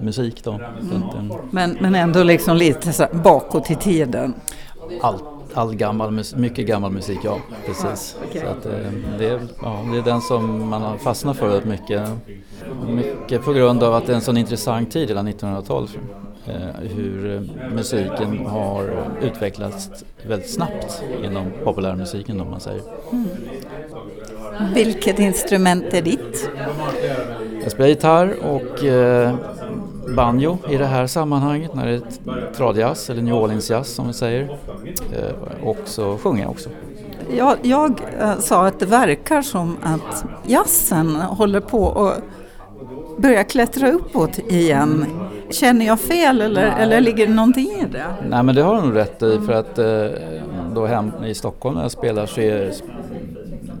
musik. 0.00 0.44
Då. 0.44 0.52
Mm. 0.52 1.32
Men, 1.50 1.76
men 1.80 1.94
ändå 1.94 2.22
liksom 2.22 2.56
lite 2.56 2.92
så 2.92 3.06
bakåt 3.12 3.70
i 3.70 3.74
tiden? 3.74 4.34
Allt 5.00 5.31
all 5.54 5.74
gammal, 5.74 6.24
mycket 6.36 6.66
gammal 6.66 6.92
musik, 6.92 7.18
ja 7.24 7.38
precis. 7.66 8.16
Okay. 8.28 8.42
Så 8.42 8.46
att, 8.46 8.66
eh, 8.66 8.72
det, 9.18 9.26
är, 9.26 9.40
ja, 9.62 9.84
det 9.92 9.98
är 9.98 10.02
den 10.02 10.20
som 10.20 10.68
man 10.68 10.82
har 10.82 10.96
fastnat 10.96 11.36
för 11.36 11.48
väldigt 11.48 11.68
mycket. 11.68 12.08
Mycket 12.88 13.44
på 13.44 13.52
grund 13.52 13.82
av 13.82 13.94
att 13.94 14.06
det 14.06 14.12
är 14.12 14.16
en 14.16 14.22
sån 14.22 14.36
intressant 14.36 14.90
tid, 14.92 15.08
hela 15.08 15.22
1900-talet. 15.22 15.90
Eh, 16.46 16.88
hur 16.96 17.34
eh, 17.34 17.70
musiken 17.74 18.46
har 18.46 19.06
utvecklats 19.22 19.90
väldigt 20.26 20.50
snabbt 20.50 21.02
inom 21.24 21.52
populärmusiken 21.64 22.40
om 22.40 22.50
man 22.50 22.60
säger. 22.60 22.82
Mm. 23.12 23.28
Vilket 24.74 25.18
instrument 25.18 25.84
är 25.94 26.02
ditt? 26.02 26.50
Jag 27.62 27.72
spelar 27.72 27.88
gitarr 27.88 28.36
och 28.44 28.84
banjo 30.12 30.58
i 30.70 30.76
det 30.76 30.86
här 30.86 31.06
sammanhanget 31.06 31.74
när 31.74 31.86
det 31.86 31.92
är 31.92 32.02
tradjazz 32.56 33.10
eller 33.10 33.22
New 33.22 33.34
Orleans 33.34 33.70
jazz 33.70 33.94
som 33.94 34.06
vi 34.06 34.12
säger. 34.12 34.58
Eh, 35.12 35.66
och 35.66 35.78
så 35.84 36.18
sjunger 36.18 36.42
jag 36.42 36.50
också. 36.50 36.70
Jag, 37.36 37.56
jag 37.62 38.00
äh, 38.20 38.38
sa 38.38 38.66
att 38.66 38.80
det 38.80 38.86
verkar 38.86 39.42
som 39.42 39.76
att 39.82 40.24
jazzen 40.46 41.16
håller 41.16 41.60
på 41.60 42.08
att 42.08 42.22
börja 43.16 43.44
klättra 43.44 43.92
uppåt 43.92 44.38
igen. 44.38 45.06
Känner 45.50 45.86
jag 45.86 46.00
fel 46.00 46.40
eller, 46.40 46.66
eller 46.78 47.00
ligger 47.00 47.26
det 47.26 47.34
någonting 47.34 47.70
i 47.70 47.86
det? 47.92 48.06
Nej 48.28 48.42
men 48.42 48.54
det 48.54 48.62
har 48.62 48.76
du 48.76 48.82
nog 48.82 48.96
rätt 48.96 49.22
i 49.22 49.38
för 49.46 49.52
att 49.52 49.78
eh, 49.78 50.06
då 50.74 50.86
hem 50.86 51.12
i 51.24 51.34
Stockholm 51.34 51.74
när 51.74 51.82
jag 51.82 51.90
spelar 51.90 52.26
så 52.26 52.40
är 52.40 52.72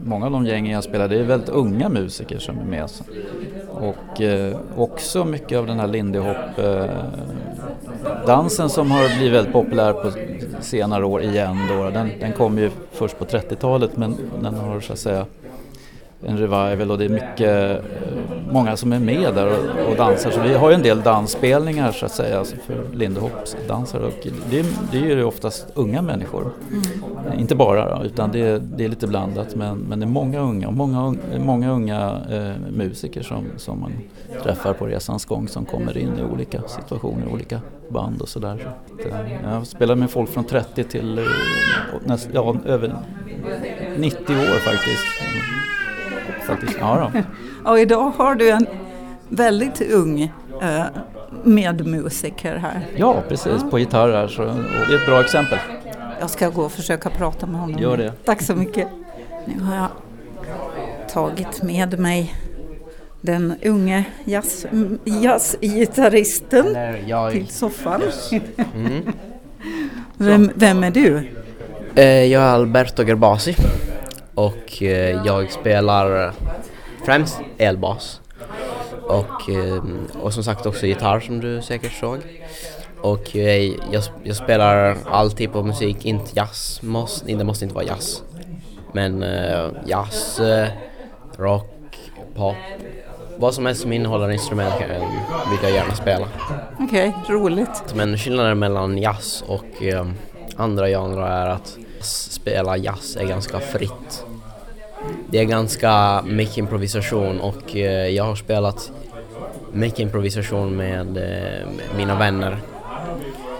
många 0.04 0.26
av 0.26 0.32
de 0.32 0.46
gängen 0.46 0.72
jag 0.72 0.84
spelar 0.84 1.08
det 1.08 1.18
är 1.18 1.24
väldigt 1.24 1.48
unga 1.48 1.88
musiker 1.88 2.38
som 2.38 2.58
är 2.58 2.64
med. 2.64 2.90
Och 3.82 4.20
eh, 4.20 4.56
också 4.76 5.24
mycket 5.24 5.58
av 5.58 5.66
den 5.66 5.80
här 5.80 5.86
Lindy 5.86 6.18
Hop 6.18 6.58
eh, 6.58 6.84
dansen 8.26 8.68
som 8.68 8.90
har 8.90 9.16
blivit 9.16 9.32
väldigt 9.32 9.52
populär 9.52 9.92
på 9.92 10.12
senare 10.60 11.04
år 11.04 11.22
igen 11.22 11.56
då. 11.68 11.90
Den, 11.90 12.10
den 12.20 12.32
kom 12.32 12.58
ju 12.58 12.70
först 12.92 13.18
på 13.18 13.24
30-talet 13.24 13.96
men 13.96 14.16
den 14.42 14.54
har 14.54 14.80
så 14.80 14.92
att 14.92 14.98
säga 14.98 15.26
en 16.26 16.38
revival 16.38 16.90
och 16.90 16.98
det 16.98 17.04
är 17.04 17.08
mycket, 17.08 17.78
eh, 17.78 17.84
många 18.50 18.76
som 18.76 18.92
är 18.92 18.98
med 18.98 19.34
där 19.34 19.46
och, 19.46 19.90
och 19.90 19.96
dansar. 19.96 20.30
Så 20.30 20.40
vi 20.40 20.54
har 20.54 20.70
ju 20.70 20.74
en 20.74 20.82
del 20.82 21.00
dansspelningar 21.00 21.92
så 21.92 22.06
att 22.06 22.12
säga 22.12 22.38
alltså 22.38 22.56
för 22.56 22.96
Lindy 22.96 23.20
dansare 23.68 24.02
och 24.02 24.26
det, 24.50 24.66
det 24.92 24.98
är 24.98 25.16
ju 25.16 25.24
oftast 25.24 25.66
unga 25.74 26.02
människor. 26.02 26.52
Mm. 26.70 27.40
Inte 27.40 27.54
bara 27.54 27.98
då, 27.98 28.04
utan 28.04 28.32
det, 28.32 28.58
det, 28.58 28.84
är 28.84 28.88
lite 28.88 29.06
blandat 29.06 29.54
men, 29.54 29.78
men 29.78 30.00
det 30.00 30.06
är 30.06 30.08
många 30.08 30.40
unga 30.40 30.68
och 30.68 30.74
många, 30.74 31.14
många 31.38 31.72
unga 31.72 32.20
eh, 32.30 32.72
musiker 32.72 33.22
som, 33.22 33.44
som 33.56 33.80
man 33.80 33.92
träffar 34.42 34.72
på 34.72 34.86
resans 34.86 35.24
gång 35.24 35.48
som 35.48 35.64
kommer 35.64 35.98
in 35.98 36.18
i 36.18 36.32
olika 36.32 36.62
situationer, 36.68 37.28
olika 37.32 37.60
band 37.88 38.22
och 38.22 38.28
sådär. 38.28 38.74
Så, 39.02 39.08
eh, 39.08 39.14
jag 39.44 39.66
spelar 39.66 39.94
med 39.94 40.10
folk 40.10 40.30
från 40.30 40.44
30 40.44 40.84
till 40.84 41.18
eh, 41.18 41.24
ja, 42.32 42.56
över 42.66 42.96
90 43.96 44.32
år 44.32 44.58
faktiskt 44.58 45.22
faktiskt. 46.42 46.76
Ja, 46.80 47.10
då. 47.12 47.22
och 47.70 47.78
idag 47.78 48.12
har 48.16 48.34
du 48.34 48.50
en 48.50 48.66
väldigt 49.28 49.80
ung 49.92 50.22
eh, 50.62 50.84
medmusiker 51.44 52.56
här. 52.56 52.86
Ja, 52.96 53.22
precis. 53.28 53.62
På 53.70 53.78
gitarr 53.78 54.12
här. 54.12 54.28
Så, 54.28 54.42
det 54.42 54.94
är 54.94 55.00
ett 55.00 55.06
bra 55.06 55.20
exempel. 55.20 55.58
Jag 56.20 56.30
ska 56.30 56.48
gå 56.48 56.62
och 56.62 56.72
försöka 56.72 57.10
prata 57.10 57.46
med 57.46 57.60
honom. 57.60 57.78
Gör 57.78 57.96
det. 57.96 58.12
Tack 58.24 58.42
så 58.42 58.54
mycket. 58.54 58.88
Nu 59.46 59.62
har 59.62 59.76
jag 59.76 59.88
tagit 61.12 61.62
med 61.62 61.98
mig 61.98 62.34
den 63.20 63.54
unge 63.64 64.04
jazz, 64.24 64.66
jazzgitarristen 65.04 66.76
jag... 67.06 67.32
till 67.32 67.48
soffan. 67.48 68.02
Mm. 68.74 69.02
vem, 70.16 70.50
vem 70.54 70.84
är 70.84 70.90
du? 70.90 71.28
Eh, 71.94 72.04
jag 72.04 72.42
är 72.42 72.46
Alberto 72.46 73.04
Gerbasi 73.04 73.56
och 74.34 74.82
eh, 74.82 75.26
jag 75.26 75.50
spelar 75.50 76.32
främst 77.04 77.40
elbas 77.58 78.20
och, 79.02 79.50
eh, 79.50 79.82
och 80.20 80.34
som 80.34 80.44
sagt 80.44 80.66
också 80.66 80.86
gitarr 80.86 81.20
som 81.20 81.40
du 81.40 81.62
säkert 81.62 81.92
såg. 81.92 82.18
Och 83.00 83.36
eh, 83.36 83.72
jag, 83.92 84.02
jag 84.22 84.36
spelar 84.36 84.96
all 85.10 85.32
typ 85.32 85.56
av 85.56 85.66
musik, 85.66 86.04
inte 86.04 86.30
jazz, 86.34 86.80
måste, 86.82 87.34
det 87.34 87.44
måste 87.44 87.64
inte 87.64 87.74
vara 87.74 87.84
jazz. 87.84 88.22
Men 88.92 89.24
jazz, 89.86 90.40
rock, 91.36 91.96
pop, 92.34 92.56
vad 93.36 93.54
som 93.54 93.66
helst 93.66 93.82
som 93.82 93.92
innehåller 93.92 94.30
instrument 94.30 94.74
vill 95.50 95.58
jag 95.62 95.72
gärna 95.72 95.94
spela. 95.94 96.28
Okej, 96.80 97.14
okay, 97.22 97.34
roligt. 97.36 97.94
Men 97.94 98.18
skillnaden 98.18 98.58
mellan 98.58 98.98
jazz 98.98 99.44
och 99.46 99.82
andra 100.56 100.86
genrer 100.86 101.26
är 101.26 101.46
att 101.46 101.78
spela 102.06 102.76
jazz 102.76 103.16
är 103.16 103.24
ganska 103.24 103.60
fritt. 103.60 104.24
Det 105.28 105.38
är 105.38 105.44
ganska 105.44 106.22
mycket 106.26 106.58
improvisation 106.58 107.40
och 107.40 107.76
eh, 107.76 108.08
jag 108.08 108.24
har 108.24 108.34
spelat 108.34 108.92
mycket 109.72 109.98
improvisation 109.98 110.76
med 110.76 111.16
eh, 111.16 111.68
mina 111.96 112.18
vänner. 112.18 112.58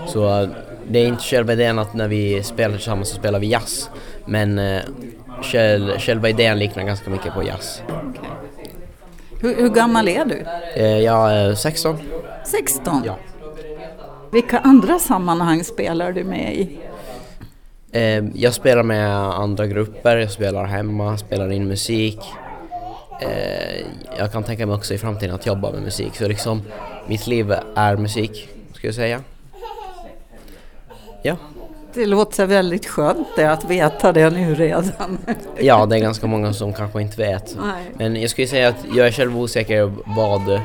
Så 0.07 0.49
det 0.89 0.99
är 0.99 1.07
inte 1.07 1.23
själva 1.23 1.53
idén 1.53 1.79
att 1.79 1.95
när 1.95 2.09
vi 2.09 2.43
spelar 2.43 2.77
tillsammans 2.77 3.09
så 3.09 3.15
spelar 3.17 3.39
vi 3.39 3.47
jazz. 3.47 3.91
Men 4.25 4.59
eh, 4.59 4.83
själva 5.99 6.29
idén 6.29 6.59
liknar 6.59 6.85
ganska 6.85 7.11
mycket 7.11 7.35
på 7.35 7.43
jazz. 7.43 7.83
Okay. 7.87 8.31
Hur, 9.41 9.63
hur, 9.63 9.69
gammal 9.69 10.09
är 10.09 10.25
du? 10.25 10.45
Jag 10.83 11.33
är 11.33 11.55
16. 11.55 11.97
16? 12.45 13.03
Ja. 13.07 13.17
Vilka 14.33 14.59
andra 14.59 14.99
sammanhang 14.99 15.65
spelar 15.65 16.13
du 16.13 16.25
med 16.25 16.55
i? 16.55 16.79
Eh, 17.93 18.25
jag 18.35 18.55
spelar 18.55 18.83
med 18.83 19.17
andra 19.17 19.67
grupper, 19.67 20.17
jag 20.17 20.31
spelar 20.31 20.65
hemma, 20.65 21.19
spelar 21.19 21.53
in 21.53 21.69
musik. 21.69 22.19
Eh, 23.21 23.87
jag 24.19 24.33
kan 24.33 24.43
tänka 24.43 24.67
mig 24.67 24.75
också 24.75 24.95
i 24.95 24.99
framtiden 24.99 25.35
att 25.35 25.47
jobba 25.47 25.71
med 25.71 25.83
musik. 25.83 26.17
Så 26.17 26.29
liksom, 26.29 26.63
mitt 27.07 27.27
liv 27.27 27.55
är 27.75 27.97
musik, 27.97 28.49
skulle 28.73 28.89
jag 28.89 28.95
säga. 28.95 29.21
Ja. 31.23 31.37
Det 31.95 32.07
låter 32.07 32.47
väldigt 32.47 32.87
skönt 32.87 33.29
det, 33.37 33.45
att 33.45 33.65
veta 33.65 34.13
det 34.13 34.31
nu 34.31 34.55
redan. 34.55 35.19
ja, 35.59 35.87
det 35.87 35.97
är 35.97 36.01
ganska 36.01 36.27
många 36.27 36.53
som 36.53 36.73
kanske 36.73 37.03
inte 37.03 37.17
vet. 37.17 37.57
Nej. 37.63 37.85
Men 37.95 38.21
jag 38.21 38.31
skulle 38.31 38.47
säga 38.47 38.69
att 38.69 38.85
jag 38.95 39.07
är 39.07 39.13
själv 39.13 39.39
osäker 39.39 39.93
vad, 40.05 40.61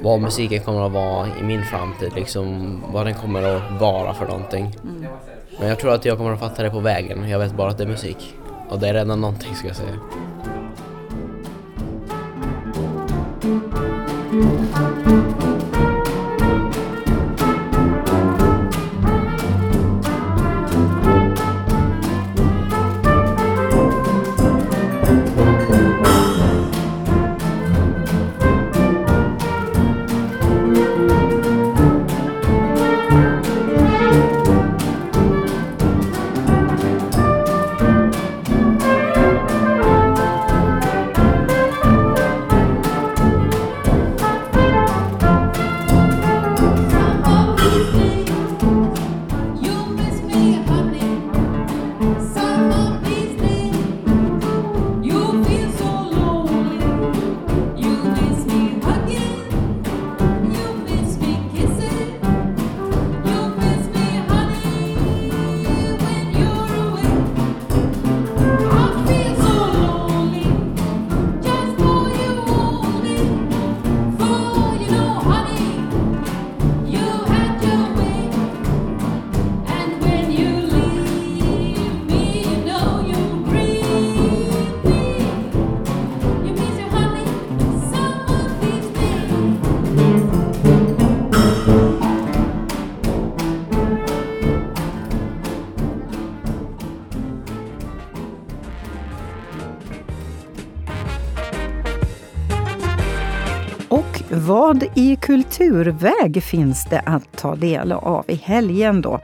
vad 0.00 0.20
musiken 0.20 0.60
kommer 0.62 0.86
att 0.86 0.92
vara 0.92 1.28
i 1.40 1.42
min 1.42 1.64
framtid. 1.64 2.12
Liksom, 2.14 2.76
vad 2.92 3.06
den 3.06 3.14
kommer 3.14 3.42
att 3.42 3.80
vara 3.80 4.14
för 4.14 4.26
någonting. 4.26 4.76
Mm. 4.82 5.06
Men 5.60 5.68
jag 5.68 5.78
tror 5.78 5.94
att 5.94 6.04
jag 6.04 6.18
kommer 6.18 6.32
att 6.32 6.40
fatta 6.40 6.62
det 6.62 6.70
på 6.70 6.80
vägen. 6.80 7.28
Jag 7.28 7.38
vet 7.38 7.52
bara 7.52 7.70
att 7.70 7.78
det 7.78 7.84
är 7.84 7.88
musik. 7.88 8.34
Och 8.68 8.78
det 8.78 8.88
är 8.88 8.94
redan 8.94 9.20
någonting 9.20 9.54
ska 9.54 9.66
jag 9.66 9.76
säga. 9.76 9.94
Vad 104.46 104.84
i 104.94 105.16
kulturväg 105.16 106.42
finns 106.42 106.84
det 106.84 107.00
att 107.00 107.36
ta 107.36 107.56
del 107.56 107.92
av 107.92 108.24
i 108.28 108.34
helgen 108.34 109.00
då? 109.02 109.20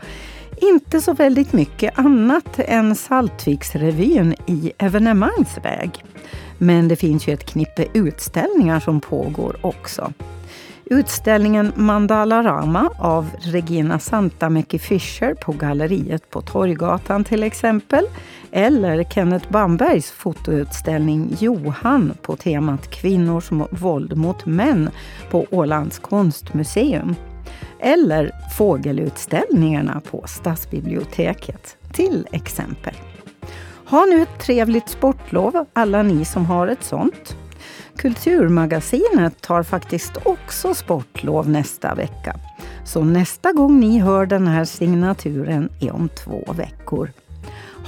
Inte 0.56 1.00
så 1.00 1.12
väldigt 1.12 1.52
mycket 1.52 1.98
annat 1.98 2.58
än 2.58 2.94
Saltviksrevyn 2.94 4.34
i 4.46 4.72
evenemangsväg. 4.78 6.04
Men 6.58 6.88
det 6.88 6.96
finns 6.96 7.28
ju 7.28 7.32
ett 7.32 7.46
knippe 7.46 7.86
utställningar 7.92 8.80
som 8.80 9.00
pågår 9.00 9.56
också. 9.60 10.12
Utställningen 10.90 11.72
Mandalarama 11.76 12.90
av 12.98 13.30
Regina 13.40 13.98
Santamäki 13.98 14.78
Fischer 14.78 15.34
på 15.34 15.52
galleriet 15.52 16.30
på 16.30 16.40
Torggatan 16.40 17.24
till 17.24 17.42
exempel. 17.42 18.04
Eller 18.50 19.04
Kenneth 19.04 19.52
Bambergs 19.52 20.10
fotoutställning 20.10 21.36
Johan 21.38 22.12
på 22.22 22.36
temat 22.36 22.90
kvinnors 22.90 23.52
våld 23.70 24.16
mot 24.16 24.46
män 24.46 24.90
på 25.30 25.46
Ålands 25.50 25.98
konstmuseum. 25.98 27.14
Eller 27.80 28.30
fågelutställningarna 28.58 30.00
på 30.10 30.24
Stadsbiblioteket 30.26 31.76
till 31.92 32.26
exempel. 32.32 32.94
Ha 33.86 34.04
nu 34.04 34.22
ett 34.22 34.40
trevligt 34.40 34.88
sportlov 34.88 35.64
alla 35.72 36.02
ni 36.02 36.24
som 36.24 36.46
har 36.46 36.68
ett 36.68 36.84
sånt. 36.84 37.36
Kulturmagasinet 37.98 39.40
tar 39.40 39.62
faktiskt 39.62 40.12
också 40.22 40.74
sportlov 40.74 41.48
nästa 41.48 41.94
vecka. 41.94 42.36
Så 42.84 43.04
nästa 43.04 43.52
gång 43.52 43.80
ni 43.80 43.98
hör 43.98 44.26
den 44.26 44.46
här 44.46 44.64
signaturen 44.64 45.68
är 45.80 45.94
om 45.94 46.08
två 46.08 46.52
veckor. 46.52 47.12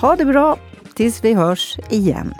Ha 0.01 0.17
det 0.17 0.25
bra 0.25 0.59
tills 0.95 1.25
vi 1.25 1.35
hörs 1.35 1.79
igen. 1.91 2.35